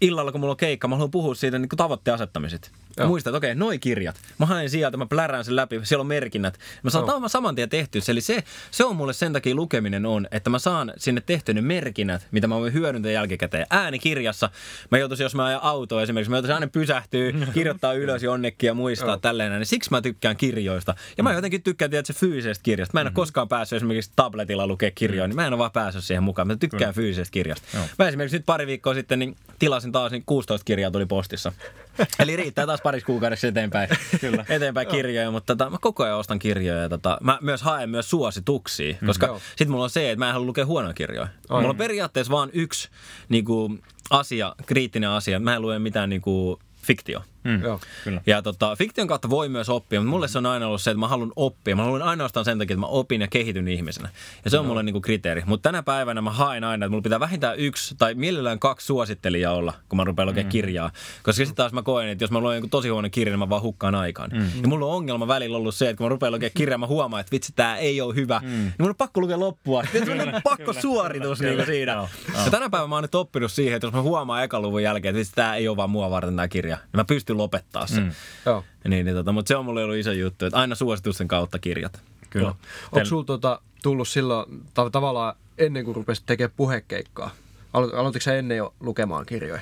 illalla 0.00 0.32
kun 0.32 0.40
mulla 0.40 0.50
on 0.50 0.56
keikka, 0.56 0.88
mä 0.88 0.94
haluan 0.94 1.10
puhua 1.10 1.34
siitä 1.34 1.58
niinku 1.58 1.76
tavoitteen 1.76 2.14
asettamiset. 2.14 2.70
Joo. 2.98 3.08
Muistan, 3.08 3.30
että 3.30 3.36
okei, 3.36 3.54
noi 3.54 3.78
kirjat. 3.78 4.16
Mä 4.38 4.46
haen 4.46 4.70
sieltä, 4.70 4.96
mä 4.96 5.06
plärään 5.06 5.44
sen 5.44 5.56
läpi, 5.56 5.80
siellä 5.82 6.00
on 6.00 6.06
merkinnät. 6.06 6.58
Mä 6.82 6.90
saan 6.90 7.06
tämän 7.06 7.30
saman 7.30 7.54
tien 7.54 7.68
tehtyä. 7.68 8.02
Eli 8.08 8.20
se, 8.20 8.44
se 8.70 8.84
on 8.84 8.96
mulle 8.96 9.12
sen 9.12 9.32
takia 9.32 9.54
lukeminen 9.54 10.06
on, 10.06 10.28
että 10.30 10.50
mä 10.50 10.58
saan 10.58 10.92
sinne 10.96 11.20
tehtyä 11.20 11.54
ne 11.54 11.60
merkinnät, 11.60 12.26
mitä 12.30 12.46
mä 12.46 12.54
voin 12.54 12.72
hyödyntää 12.72 13.12
jälkikäteen. 13.12 13.66
Äänikirjassa, 13.70 14.50
mä 14.90 14.98
joutuisin, 14.98 15.24
jos 15.24 15.34
mä 15.34 15.44
ajan 15.44 15.60
autoa 15.62 16.02
esimerkiksi, 16.02 16.30
mä 16.30 16.36
joutuisin 16.36 16.54
aina 16.54 16.66
pysähtyä, 16.66 17.32
kirjoittaa 17.54 17.92
ylös 17.92 18.22
jonnekin 18.22 18.66
ja 18.66 18.74
muistaa 18.74 19.08
Joo. 19.08 19.16
tälleen. 19.16 19.52
Niin 19.52 19.66
siksi 19.66 19.90
mä 19.90 20.02
tykkään 20.02 20.36
kirjoista. 20.36 20.94
Ja 21.16 21.22
mä 21.22 21.32
jotenkin 21.32 21.62
tykkään 21.62 21.90
tiedätkö, 21.90 22.12
fyysisestä 22.12 22.62
kirjasta. 22.62 22.94
Mä 22.94 23.00
en 23.00 23.06
ole 23.06 23.12
koskaan 23.14 23.48
päässyt 23.48 23.76
esimerkiksi 23.76 24.12
tabletilla 24.16 24.66
lukea 24.66 24.90
kirjoja, 24.94 25.28
niin 25.28 25.36
mä 25.36 25.46
en 25.46 25.52
ole 25.52 25.58
vaan 25.58 25.70
päässyt 25.72 26.04
siihen 26.04 26.22
mukaan. 26.22 26.48
Mä 26.48 26.56
tykkään 26.56 26.94
fyysisestä 26.94 27.32
kirjasta. 27.32 27.66
Joo. 27.74 27.84
Mä 27.98 28.08
esimerkiksi 28.08 28.36
nyt 28.36 28.46
pari 28.46 28.66
viikkoa 28.66 28.94
sitten 28.94 29.18
niin 29.18 29.36
tilasin 29.58 29.92
taas, 29.94 30.12
niin 30.12 30.22
16 30.26 30.64
kirjaa 30.64 30.90
tuli 30.90 31.06
postissa. 31.06 31.52
Eli 32.18 32.36
riittää 32.36 32.66
taas 32.66 32.80
parissa 32.80 33.06
kuukaudessa 33.06 33.46
eteenpäin, 33.46 33.88
Kyllä. 34.20 34.44
eteenpäin 34.56 34.86
kirjoja, 34.86 35.30
mutta 35.30 35.56
tota, 35.56 35.70
mä 35.70 35.76
koko 35.80 36.04
ajan 36.04 36.18
ostan 36.18 36.38
kirjoja. 36.38 36.82
Ja 36.82 36.88
tota, 36.88 37.18
mä 37.20 37.38
myös 37.40 37.62
haen 37.62 37.90
myös 37.90 38.10
suosituksia, 38.10 38.96
koska 39.06 39.26
Joo. 39.26 39.40
sit 39.56 39.68
mulla 39.68 39.84
on 39.84 39.90
se, 39.90 40.10
että 40.10 40.18
mä 40.18 40.26
en 40.26 40.32
halua 40.32 40.46
lukea 40.46 40.66
huonoja 40.66 40.94
kirjoja. 40.94 41.28
Mulla 41.50 41.68
on 41.68 41.76
periaatteessa 41.76 42.32
vaan 42.32 42.50
yksi 42.52 42.88
niinku, 43.28 43.78
asia, 44.10 44.54
kriittinen 44.66 45.10
asia. 45.10 45.40
Mä 45.40 45.54
en 45.54 45.62
lue 45.62 45.78
mitään 45.78 46.10
niinku, 46.10 46.58
fiktio. 46.82 47.22
Mm. 47.44 47.62
Joo. 47.62 47.80
Kyllä. 48.04 48.20
Ja 48.26 48.42
tota, 48.42 48.76
fiktion 48.76 49.08
kautta 49.08 49.30
voi 49.30 49.48
myös 49.48 49.68
oppia, 49.68 50.00
mutta 50.00 50.10
mulle 50.10 50.28
se 50.28 50.38
on 50.38 50.46
aina 50.46 50.66
ollut 50.66 50.82
se, 50.82 50.90
että 50.90 50.98
mä 50.98 51.08
haluan 51.08 51.32
oppia. 51.36 51.76
Mä 51.76 51.82
haluan 51.82 52.02
ainoastaan 52.02 52.44
sen 52.44 52.58
takia, 52.58 52.74
että 52.74 52.80
mä 52.80 52.86
opin 52.86 53.20
ja 53.20 53.28
kehityn 53.28 53.68
ihmisenä. 53.68 54.08
Ja 54.44 54.50
se 54.50 54.58
on 54.58 54.66
mulle 54.66 54.82
niinku 54.82 55.00
kriteeri. 55.00 55.42
Mutta 55.46 55.68
tänä 55.68 55.82
päivänä 55.82 56.20
mä 56.22 56.30
haen 56.30 56.64
aina, 56.64 56.84
että 56.84 56.90
mulla 56.90 57.02
pitää 57.02 57.20
vähintään 57.20 57.58
yksi 57.58 57.94
tai 57.98 58.14
mielellään 58.14 58.58
kaksi 58.58 58.86
suosittelijaa 58.86 59.54
olla, 59.54 59.72
kun 59.88 59.96
mä 59.96 60.04
rupean 60.04 60.28
lukemaan 60.28 60.52
kirjaa. 60.52 60.90
Koska 61.22 61.32
sitten 61.32 61.54
taas 61.54 61.72
mä 61.72 61.82
koen, 61.82 62.08
että 62.08 62.24
jos 62.24 62.30
mä 62.30 62.40
luen 62.40 62.70
tosi 62.70 62.88
huono 62.88 63.08
kirja, 63.10 63.32
niin 63.32 63.38
mä 63.38 63.48
vaan 63.48 63.62
hukkaan 63.62 63.94
aikaan. 63.94 64.30
Mm. 64.32 64.62
Ja 64.62 64.68
mulla 64.68 64.86
on 64.86 64.92
ongelma 64.92 65.28
välillä 65.28 65.56
ollut 65.56 65.74
se, 65.74 65.88
että 65.88 65.98
kun 65.98 66.04
mä 66.04 66.08
rupean 66.08 66.32
lukemaan 66.32 66.52
kirjaa, 66.54 66.78
mä 66.78 66.86
huomaan, 66.86 67.20
että 67.20 67.30
vitsi, 67.30 67.52
tää 67.56 67.76
ei 67.76 68.00
ole 68.00 68.14
hyvä. 68.14 68.40
Mm. 68.44 68.48
Niin 68.48 68.72
mun 68.78 68.88
on 68.88 68.96
pakko 68.96 69.20
lukea 69.20 69.40
loppua. 69.40 69.82
Sitten 69.92 70.20
on 70.20 70.40
pakko 70.44 70.72
suoritus 70.72 71.40
niin 71.40 71.66
siinä. 71.66 71.92
Joo, 71.92 72.08
Ja 72.44 72.50
tänä 72.50 72.70
päivänä 72.70 72.88
mä 72.88 72.94
oon 72.94 73.04
nyt 73.04 73.14
oppinut 73.14 73.52
siihen, 73.52 73.74
että 73.74 73.86
jos 73.86 73.94
mä 73.94 74.02
huomaan 74.02 74.44
ekan 74.44 74.62
luvun 74.62 74.82
jälkeen, 74.82 75.10
että 75.10 75.18
vitsi, 75.18 75.32
tää 75.34 75.56
ei 75.56 75.68
ole 75.68 75.76
vaan 75.76 75.90
mua 75.90 76.10
varten 76.10 76.36
tää 76.36 76.48
kirja, 76.48 76.76
niin 76.76 76.96
mä 76.96 77.04
pystyn 77.04 77.33
lopettaa 77.36 77.86
sen. 77.86 78.02
Mm. 78.04 78.10
Joo. 78.46 78.64
Niin, 78.88 79.06
niin 79.06 79.16
tota, 79.16 79.32
mutta 79.32 79.48
se 79.48 79.56
on 79.56 79.64
mulle 79.64 79.84
ollut 79.84 79.96
iso 79.96 80.12
juttu, 80.12 80.46
että 80.46 80.58
aina 80.58 80.74
suositusten 80.74 81.28
kautta 81.28 81.58
kirjat. 81.58 82.00
Kyllä. 82.30 82.54
Onko 82.92 83.04
sulla 83.04 83.24
tota, 83.24 83.60
tullut 83.82 84.08
silloin 84.08 84.62
ta- 84.74 84.90
tavallaan 84.90 85.34
ennen 85.58 85.84
kuin 85.84 85.94
rupesit 85.96 86.26
tekemään 86.26 86.54
puhekeikkaa? 86.56 87.30
Alo- 87.74 87.96
Aloititko 87.96 88.24
sä 88.24 88.34
ennen 88.36 88.56
jo 88.56 88.74
lukemaan 88.80 89.26
kirjoja? 89.26 89.60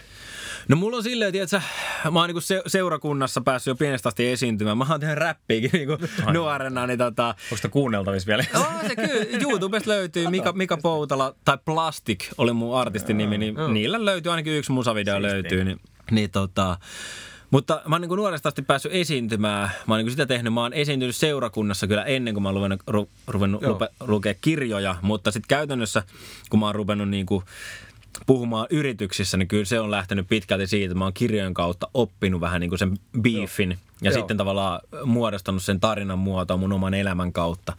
No 0.69 0.77
mulla 0.77 0.97
on 0.97 1.03
silleen, 1.03 1.35
että 1.35 1.63
mä 2.11 2.19
oon 2.19 2.29
niinku 2.29 2.41
se, 2.41 2.63
seurakunnassa 2.67 3.41
päässyt 3.41 3.71
jo 3.73 3.75
pienestä 3.77 4.09
asti 4.09 4.29
esiintymään. 4.29 4.79
Mä 4.79 4.87
oon 4.91 5.01
tehnyt 5.01 5.19
räppiäkin 5.19 5.71
niinku 5.79 5.99
nuorena, 6.33 6.87
niin 6.87 6.99
tota... 6.99 7.27
Onko 7.29 7.57
sitä 7.57 7.69
kuunneltavissa 7.69 8.27
vielä? 8.27 8.45
Oh, 8.57 8.89
se 8.89 8.97
kyllä, 8.97 9.27
YouTubesta 9.43 9.91
löytyy 9.91 10.29
Mika, 10.31 10.53
Mika 10.53 10.77
Poutala 10.77 11.35
tai 11.45 11.59
Plastic 11.65 12.25
oli 12.39 12.53
mun 12.53 12.79
artistin 12.79 13.19
nimi, 13.19 13.39
niin 13.39 13.55
niillä 13.73 14.05
löytyy 14.05 14.33
ainakin 14.33 14.53
yksi 14.53 14.73
musavideo 14.73 15.15
Siistiä. 15.15 15.33
löytyy. 15.33 15.65
Niin, 15.65 15.81
niin 16.11 16.31
tota, 16.31 16.77
mutta 17.53 17.83
mä 17.87 17.95
oon 17.95 18.03
niin 18.03 18.17
nuoresta 18.17 18.49
asti 18.49 18.63
päässyt 18.63 18.93
esiintymään. 18.95 19.71
Mä 19.87 19.95
oon 19.95 20.05
niin 20.05 20.11
sitä 20.11 20.27
tehnyt. 20.27 20.55
Mä 20.55 20.61
oon 20.61 20.73
esiintynyt 20.73 21.17
seurakunnassa 21.17 21.87
kyllä 21.87 22.05
ennen 22.05 22.35
kuin 22.35 22.43
mä 22.43 22.49
oon 22.49 22.57
ruvennut, 22.57 22.81
ru, 22.87 23.09
ruvennut 23.27 23.63
Joo. 23.63 23.73
lupe, 23.73 23.89
lukea 24.01 24.35
kirjoja. 24.41 24.97
Mutta 25.03 25.31
sitten 25.31 25.49
käytännössä, 25.49 26.03
kun 26.51 26.61
mä 26.61 26.67
oon 26.67 26.75
ruvennut 26.75 27.09
niin 27.09 27.27
kuin 27.27 27.45
puhumaan 28.27 28.67
yrityksissä, 28.71 29.37
niin 29.37 29.49
kyllä 29.49 29.65
se 29.65 29.81
on 29.81 29.91
lähtenyt 29.91 30.29
pitkälti 30.29 30.67
siitä, 30.67 30.85
että 30.85 30.99
mä 30.99 31.05
oon 31.05 31.15
kirjojen 31.15 31.55
kautta 31.55 31.89
oppinut 31.95 32.41
vähän 32.41 32.61
niin 32.61 32.71
kuin 32.71 32.79
sen 32.79 32.99
beefin 33.21 33.79
ja 34.03 34.11
Joo. 34.11 34.19
sitten 34.19 34.37
tavallaan 34.37 34.81
muodostanut 35.05 35.63
sen 35.63 35.81
tarinan 35.81 36.19
muotoa 36.19 36.57
mun 36.57 36.73
oman 36.73 36.95
elämän 36.95 37.33
kautta. 37.33 37.77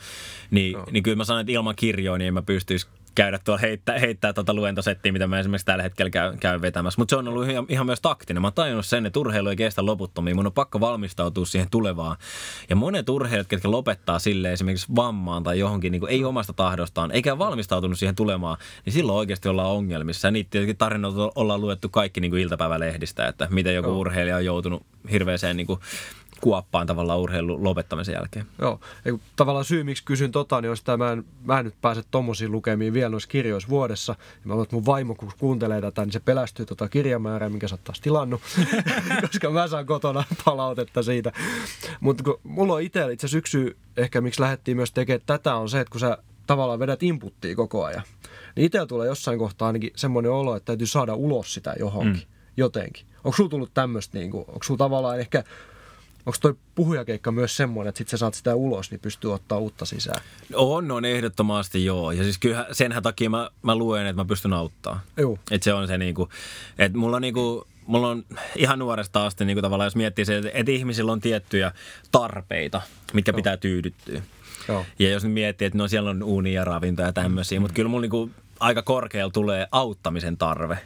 Niin, 0.51 0.77
niin 0.91 1.03
kyllä 1.03 1.17
mä 1.17 1.25
sanon, 1.25 1.41
että 1.41 1.51
ilman 1.51 1.75
kirjoja 1.75 2.17
niin 2.17 2.27
en 2.27 2.33
mä 2.33 2.41
pystyisi 2.41 2.87
käydä 3.15 3.39
tuolla 3.45 3.61
heittää, 3.61 3.99
heittää 3.99 4.33
tuota 4.33 4.53
luentosettiä, 4.53 5.11
mitä 5.11 5.27
mä 5.27 5.39
esimerkiksi 5.39 5.65
tällä 5.65 5.83
hetkellä 5.83 6.09
käyn, 6.09 6.39
käyn 6.39 6.61
vetämässä. 6.61 7.01
Mutta 7.01 7.09
se 7.09 7.15
on 7.15 7.27
ollut 7.27 7.49
ihan, 7.49 7.65
ihan 7.69 7.85
myös 7.85 8.01
taktinen. 8.01 8.41
Mä 8.41 8.47
oon 8.47 8.53
tajunnut 8.53 8.85
sen, 8.85 9.05
että 9.05 9.19
urheilu 9.19 9.49
ei 9.49 9.55
kestä 9.55 9.85
loputtomiin. 9.85 10.35
Mun 10.35 10.47
on 10.47 10.53
pakko 10.53 10.79
valmistautua 10.79 11.45
siihen 11.45 11.69
tulevaan. 11.69 12.17
Ja 12.69 12.75
monet 12.75 13.09
urheilijat, 13.09 13.47
ketkä 13.47 13.71
lopettaa 13.71 14.19
sille 14.19 14.53
esimerkiksi 14.53 14.87
vammaan 14.95 15.43
tai 15.43 15.59
johonkin, 15.59 15.91
niin 15.91 16.07
ei 16.07 16.25
omasta 16.25 16.53
tahdostaan, 16.53 17.11
eikä 17.11 17.31
ole 17.31 17.39
valmistautunut 17.39 17.99
siihen 17.99 18.15
tulemaan, 18.15 18.57
niin 18.85 18.93
silloin 18.93 19.17
oikeasti 19.17 19.49
ollaan 19.49 19.69
ongelmissa. 19.69 20.27
Ja 20.27 20.31
niitä 20.31 20.49
tietenkin 20.49 20.77
tarinoita 20.77 21.31
ollaan 21.35 21.61
luettu 21.61 21.89
kaikki 21.89 22.21
niin 22.21 22.31
kuin 22.31 22.41
iltapäivälehdistä, 22.41 23.27
että 23.27 23.47
miten 23.51 23.75
joku 23.75 23.99
urheilija 23.99 24.35
on 24.35 24.45
joutunut 24.45 24.85
hirveäseen 25.11 25.57
niin 25.57 25.67
kuin 25.67 25.79
kuoppaan 26.43 26.87
tavallaan 26.87 27.19
urheilun 27.19 27.63
lopettamisen 27.63 28.13
jälkeen. 28.13 28.45
Joo, 28.61 28.79
ja 29.05 29.11
kun 29.11 29.21
tavallaan 29.35 29.65
syy, 29.65 29.83
miksi 29.83 30.03
kysyn 30.03 30.31
tota, 30.31 30.61
niin 30.61 30.69
on 30.69 30.77
sitä, 30.77 30.97
mä 30.97 31.11
en, 31.11 31.25
mä 31.43 31.59
en 31.59 31.65
nyt 31.65 31.75
pääse 31.81 32.01
tommosiin 32.11 32.51
lukemiin 32.51 32.93
vielä 32.93 33.09
noissa 33.09 33.29
kirjoissa 33.29 33.69
vuodessa. 33.69 34.15
Ja 34.19 34.41
mä 34.43 34.53
luulen, 34.53 34.63
että 34.63 34.75
mun 34.75 34.85
vaimo, 34.85 35.15
kun 35.15 35.31
kuuntelee 35.37 35.81
tätä, 35.81 36.05
niin 36.05 36.13
se 36.13 36.19
pelästyy 36.19 36.65
tota 36.65 36.89
kirjamäärää, 36.89 37.49
minkä 37.49 37.67
sä 37.67 37.75
oot 37.75 37.83
taas 37.83 38.01
tilannut, 38.01 38.41
koska 39.21 39.49
mä 39.49 39.67
saan 39.67 39.85
kotona 39.85 40.23
palautetta 40.45 41.03
siitä. 41.03 41.31
Mutta 41.99 42.23
kun 42.23 42.39
mulla 42.43 42.73
on 42.73 42.81
itsellä 42.81 43.11
itse 43.11 43.25
asiassa 43.25 43.37
syksy, 43.37 43.77
ehkä 43.97 44.21
miksi 44.21 44.41
lähdettiin 44.41 44.77
myös 44.77 44.91
tekemään 44.91 45.21
tätä, 45.25 45.55
on 45.55 45.69
se, 45.69 45.79
että 45.79 45.91
kun 45.91 45.99
sä 45.99 46.17
tavallaan 46.47 46.79
vedät 46.79 47.03
inputtia 47.03 47.55
koko 47.55 47.85
ajan, 47.85 48.03
niin 48.55 48.65
itsellä 48.65 48.87
tulee 48.87 49.07
jossain 49.07 49.39
kohtaa 49.39 49.67
ainakin 49.67 49.91
semmoinen 49.95 50.31
olo, 50.31 50.55
että 50.55 50.65
täytyy 50.65 50.87
saada 50.87 51.15
ulos 51.15 51.53
sitä 51.53 51.75
johonkin, 51.79 52.21
mm. 52.21 52.33
jotenkin. 52.57 53.05
Onko 53.23 53.37
sulla 53.37 53.49
tullut 53.49 53.73
tämmöistä, 53.73 54.17
niin 54.17 54.33
onko 54.33 54.63
sulla 54.63 54.77
tavallaan 54.77 55.19
ehkä 55.19 55.43
Onko 56.25 56.37
toi 56.41 56.55
puhujakeikka 56.75 57.31
myös 57.31 57.57
semmoinen, 57.57 57.89
että 57.89 57.97
sit 57.97 58.07
sä 58.07 58.17
saat 58.17 58.33
sitä 58.33 58.55
ulos, 58.55 58.91
niin 58.91 58.99
pystyy 58.99 59.33
ottaa 59.33 59.57
uutta 59.57 59.85
sisään? 59.85 60.21
On, 60.53 60.91
on 60.91 61.05
ehdottomasti 61.05 61.85
joo. 61.85 62.11
Ja 62.11 62.23
siis 62.23 62.37
kyllä 62.37 62.67
senhän 62.71 63.03
takia 63.03 63.29
mä, 63.29 63.49
mä 63.61 63.75
luen, 63.75 64.05
että 64.05 64.21
mä 64.21 64.25
pystyn 64.25 64.53
auttaa. 64.53 64.99
Joo. 65.17 65.37
Että 65.51 65.65
se 65.65 65.73
on 65.73 65.87
se 65.87 65.97
niinku, 65.97 66.29
että 66.79 66.97
mulla 66.97 67.15
on 67.15 67.21
niinku, 67.21 67.67
mulla 67.87 68.09
on 68.09 68.23
ihan 68.55 68.79
nuoresta 68.79 69.25
asti 69.25 69.45
niinku 69.45 69.61
tavallaan, 69.61 69.85
jos 69.85 69.95
miettii 69.95 70.25
se, 70.25 70.41
että, 70.53 70.71
ihmisillä 70.71 71.11
on 71.11 71.21
tiettyjä 71.21 71.71
tarpeita, 72.11 72.81
mitkä 73.13 73.33
pitää 73.33 73.57
tyydyttyä. 73.57 74.21
Joo. 74.67 74.85
Ja 74.99 75.09
jos 75.09 75.23
nyt 75.23 75.33
miettii, 75.33 75.65
että 75.65 75.77
no 75.77 75.87
siellä 75.87 76.09
on 76.09 76.23
uni 76.23 76.53
ja 76.53 76.65
ravinto 76.65 77.01
ja 77.01 77.13
tämmöisiä, 77.13 77.59
mutta 77.59 77.73
kyllä 77.73 77.89
mulla 77.89 78.01
niinku 78.01 78.29
aika 78.59 78.81
korkealla 78.81 79.31
tulee 79.31 79.67
auttamisen 79.71 80.37
tarve. 80.37 80.77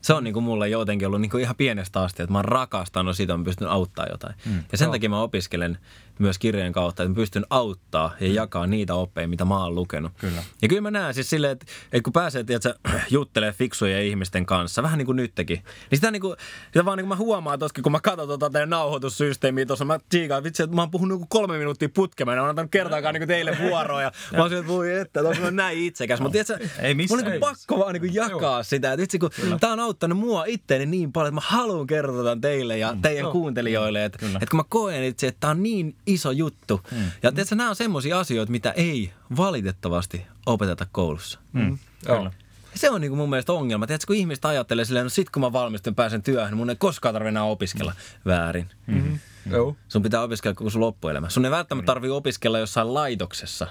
Se 0.00 0.14
on 0.14 0.24
niinku 0.24 0.40
mulle 0.40 0.68
jotenkin 0.68 1.06
ollut 1.06 1.20
niinku 1.20 1.38
ihan 1.38 1.56
pienestä 1.56 2.02
asti, 2.02 2.22
että 2.22 2.32
mä 2.32 2.38
oon 2.38 2.44
rakastanut 2.44 3.16
sitä, 3.16 3.32
että 3.32 3.38
mä 3.38 3.44
pystyn 3.44 3.68
auttaa 3.68 4.06
jotain. 4.10 4.34
Mm. 4.46 4.64
Ja 4.72 4.78
sen 4.78 4.86
Joo. 4.86 4.92
takia 4.92 5.10
mä 5.10 5.22
opiskelen 5.22 5.78
myös 6.20 6.38
kirjojen 6.38 6.72
kautta, 6.72 7.02
että 7.02 7.08
mä 7.08 7.14
pystyn 7.14 7.46
auttaa 7.50 8.14
ja 8.20 8.32
jakaa 8.32 8.66
niitä 8.66 8.94
oppeja, 8.94 9.28
mitä 9.28 9.44
mä 9.44 9.62
oon 9.62 9.74
lukenut. 9.74 10.12
Kyllä. 10.18 10.42
Ja 10.62 10.68
kyllä 10.68 10.80
mä 10.80 10.90
näen 10.90 11.14
siis 11.14 11.30
silleen, 11.30 11.52
että, 11.52 11.66
että 11.92 12.02
kun 12.02 12.12
pääsee 12.12 12.44
tiedätkö, 12.44 12.74
juttelee 13.10 13.52
fiksujen 13.52 14.04
ihmisten 14.04 14.46
kanssa, 14.46 14.82
vähän 14.82 14.98
niin 14.98 15.06
kuin 15.06 15.16
nytkin, 15.16 15.46
niin 15.46 15.98
sitä, 15.98 16.10
niin 16.10 16.22
kuin, 16.22 16.36
sitä 16.66 16.84
vaan 16.84 16.98
niin 16.98 17.04
kuin 17.04 17.18
mä 17.18 17.24
huomaan 17.24 17.58
toskin, 17.58 17.82
kun 17.82 17.92
mä 17.92 18.00
katson 18.00 18.28
tuota 18.28 18.50
teidän 18.50 18.70
nauhoitussysteemiä 18.70 19.66
tuossa, 19.66 19.84
mä 19.84 19.98
tsiikaan, 20.08 20.38
että 20.38 20.48
vitsi, 20.48 20.62
että 20.62 20.76
mä 20.76 20.82
oon 20.82 20.90
puhunut 20.90 21.22
kolme 21.28 21.58
minuuttia 21.58 21.88
putkeen, 21.88 22.28
mä 22.28 22.32
en 22.32 22.38
antanut 22.38 22.70
kertaakaan 22.70 23.14
niin 23.14 23.20
kuin 23.20 23.28
teille 23.28 23.56
vuoroa, 23.60 24.02
ja 24.02 24.12
mä 24.32 24.42
oon 24.42 24.52
että 24.52 24.66
voi 24.66 24.92
että, 24.98 25.20
että 25.20 25.46
on 25.46 25.56
näin 25.56 25.78
itsekäs. 25.78 26.20
Mutta 26.20 26.32
tiedätkö, 26.32 26.68
Ei 26.78 26.94
missään 26.94 27.18
mun 27.18 27.26
on 27.26 27.32
niin 27.32 27.40
kuin 27.40 27.50
pakko 27.50 27.78
vaan 27.78 27.92
niin 27.92 28.00
kuin 28.00 28.14
jakaa 28.14 28.62
sitä, 28.62 28.92
että 28.92 29.00
vitsi, 29.00 29.18
kun 29.18 29.30
tää 29.60 29.72
on 29.72 29.80
auttanut 29.80 30.18
mua 30.18 30.44
itteeni 30.44 30.86
niin 30.86 31.12
paljon, 31.12 31.28
että 31.28 31.34
mä 31.34 31.58
haluan 31.58 31.86
kertoa 31.86 32.24
tämän 32.24 32.40
teille 32.40 32.78
ja 32.78 32.96
teidän 33.02 33.30
kuuntelijoille, 33.30 34.04
että, 34.04 34.26
että 34.26 34.46
kun 34.50 34.56
mä 34.56 34.64
koen 34.68 35.04
itse, 35.04 35.26
että 35.26 35.40
tää 35.40 35.50
on 35.50 35.62
niin 35.62 35.96
iso 36.14 36.30
juttu. 36.30 36.80
Ja 37.22 37.32
tiedätkö, 37.32 37.54
nämä 37.54 37.70
on 37.70 37.76
semmoisia 37.76 38.18
asioita, 38.20 38.50
mitä 38.52 38.70
ei 38.70 39.12
valitettavasti 39.36 40.26
opeteta 40.46 40.86
koulussa. 40.92 41.38
Mm. 41.52 41.78
Kyllä. 42.06 42.30
Se 42.74 42.90
on 42.90 43.00
niin 43.00 43.10
kuin 43.10 43.18
mun 43.18 43.30
mielestä 43.30 43.52
ongelma. 43.52 43.86
Tiedätkö, 43.86 44.06
kun 44.06 44.16
ihmiset 44.16 44.44
ajattelee 44.44 44.84
silleen, 44.84 45.04
no 45.06 45.10
sit 45.10 45.30
kun 45.30 45.40
mä 45.42 45.52
valmistun 45.52 45.94
pääsen 45.94 46.22
työhön, 46.22 46.56
mun 46.56 46.70
ei 46.70 46.76
koskaan 46.76 47.14
tarvitse 47.14 47.28
enää 47.28 47.44
opiskella. 47.44 47.92
Väärin. 48.26 48.68
Mm. 48.86 49.18
Joo. 49.50 49.76
Sun 49.88 50.02
pitää 50.02 50.22
opiskella 50.22 50.54
koko 50.54 50.70
sun 50.70 50.80
loppuelämä. 50.80 51.28
Sun 51.30 51.44
ei 51.44 51.50
välttämättä 51.50 51.86
tarvitse 51.86 52.12
opiskella 52.12 52.58
jossain 52.58 52.94
laitoksessa 52.94 53.66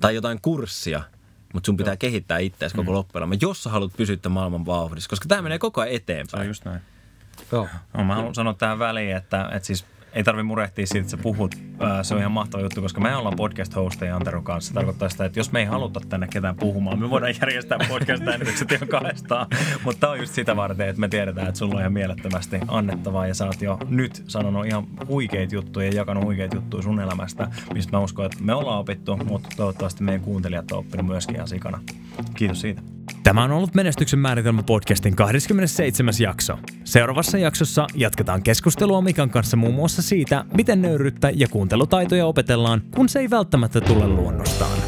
tai 0.00 0.14
jotain 0.14 0.40
kurssia, 0.42 1.02
mutta 1.54 1.66
sun 1.66 1.76
pitää 1.76 1.96
kehittää 1.96 2.38
itseäsi 2.38 2.76
koko 2.76 2.92
loppuelämä, 2.92 3.34
jos 3.40 3.62
sä 3.62 3.70
haluat 3.70 3.92
pysyä 3.96 4.16
tämän 4.16 4.34
maailman 4.34 4.66
vauhdissa, 4.66 5.10
koska 5.10 5.28
tämä 5.28 5.42
menee 5.42 5.58
koko 5.58 5.80
ajan 5.80 5.90
Se 5.90 5.94
on 5.94 5.96
eteenpäin. 5.96 6.48
just 6.48 6.64
näin. 6.64 6.80
Joo. 7.52 7.68
No, 7.94 8.04
mä 8.04 8.14
haluan 8.14 8.34
sanoa 8.34 8.54
tähän 8.54 8.78
väliin, 8.78 9.16
että, 9.16 9.48
että 9.52 9.66
siis 9.66 9.84
ei 10.12 10.24
tarvi 10.24 10.42
murehtia 10.42 10.86
siitä, 10.86 11.00
että 11.00 11.10
sä 11.10 11.16
puhut. 11.16 11.54
Se 12.02 12.14
on 12.14 12.20
ihan 12.20 12.32
mahtava 12.32 12.62
juttu, 12.62 12.82
koska 12.82 13.00
me 13.00 13.16
ollaan 13.16 13.36
podcast-hosteja 13.36 14.16
Anteron 14.16 14.44
kanssa. 14.44 14.68
Se 14.68 14.74
tarkoittaa 14.74 15.08
sitä, 15.08 15.24
että 15.24 15.38
jos 15.38 15.52
me 15.52 15.60
ei 15.60 15.66
haluta 15.66 16.00
tänne 16.08 16.28
ketään 16.28 16.56
puhumaan, 16.56 16.98
me 16.98 17.10
voidaan 17.10 17.34
järjestää 17.40 17.78
podcast-äänitykset 17.88 18.72
ihan 18.72 18.88
kahdestaan. 18.88 19.46
Mutta 19.84 20.00
tää 20.00 20.10
on 20.10 20.18
just 20.18 20.34
sitä 20.34 20.56
varten, 20.56 20.88
että 20.88 21.00
me 21.00 21.08
tiedetään, 21.08 21.48
että 21.48 21.58
sulla 21.58 21.74
on 21.74 21.80
ihan 21.80 21.92
mielettömästi 21.92 22.58
annettavaa 22.68 23.26
ja 23.26 23.34
sä 23.34 23.46
oot 23.46 23.62
jo 23.62 23.78
nyt 23.88 24.24
sanonut 24.28 24.66
ihan 24.66 24.84
huikeita 25.06 25.54
juttuja 25.54 25.86
ja 25.86 25.94
jakanut 25.94 26.24
huikeita 26.24 26.56
juttuja 26.56 26.82
sun 26.82 27.00
elämästä, 27.00 27.48
mistä 27.74 27.96
mä 27.96 28.02
uskon, 28.02 28.26
että 28.26 28.38
me 28.40 28.54
ollaan 28.54 28.78
opittu, 28.78 29.16
mutta 29.16 29.48
toivottavasti 29.56 30.04
meidän 30.04 30.20
kuuntelijat 30.20 30.72
on 30.72 30.78
oppinut 30.78 31.06
myöskin 31.06 31.34
ihan 31.36 31.48
sikana. 31.48 31.80
Kiitos 32.34 32.60
siitä. 32.60 32.97
Tämä 33.28 33.44
on 33.44 33.52
ollut 33.52 33.74
Menestyksen 33.74 34.18
määritelmä 34.18 34.62
podcastin 34.62 35.16
27. 35.16 36.14
jakso. 36.20 36.58
Seuraavassa 36.84 37.38
jaksossa 37.38 37.86
jatketaan 37.94 38.42
keskustelua 38.42 39.00
Mikan 39.00 39.30
kanssa 39.30 39.56
muun 39.56 39.74
muassa 39.74 40.02
siitä, 40.02 40.44
miten 40.56 40.82
nöyryyttä 40.82 41.30
ja 41.34 41.48
kuuntelutaitoja 41.48 42.26
opetellaan, 42.26 42.82
kun 42.94 43.08
se 43.08 43.18
ei 43.18 43.30
välttämättä 43.30 43.80
tule 43.80 44.08
luonnostaan. 44.08 44.78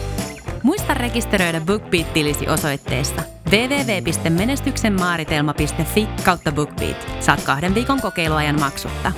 Muista 0.63 0.95
rekisteröidä 0.95 1.61
BookBeat-tilisi 1.61 2.49
osoitteessa 2.49 3.23
www.menestyksenmaaritelma.fi 3.51 6.09
kautta 6.25 6.53
BookBeat. 6.53 7.09
Saat 7.21 7.43
kahden 7.43 7.75
viikon 7.75 8.01
kokeiluajan 8.01 8.61
maksutta. 8.61 9.13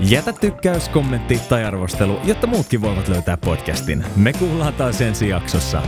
Jätä 0.00 0.32
tykkäys, 0.32 0.88
kommentti 0.88 1.40
tai 1.48 1.64
arvostelu, 1.64 2.20
jotta 2.24 2.46
muutkin 2.46 2.80
voivat 2.80 3.08
löytää 3.08 3.36
podcastin. 3.36 4.04
Me 4.16 4.32
kuullaan 4.32 4.74
taas 4.74 5.00
ensi 5.00 5.28
jaksossa. 5.28 5.82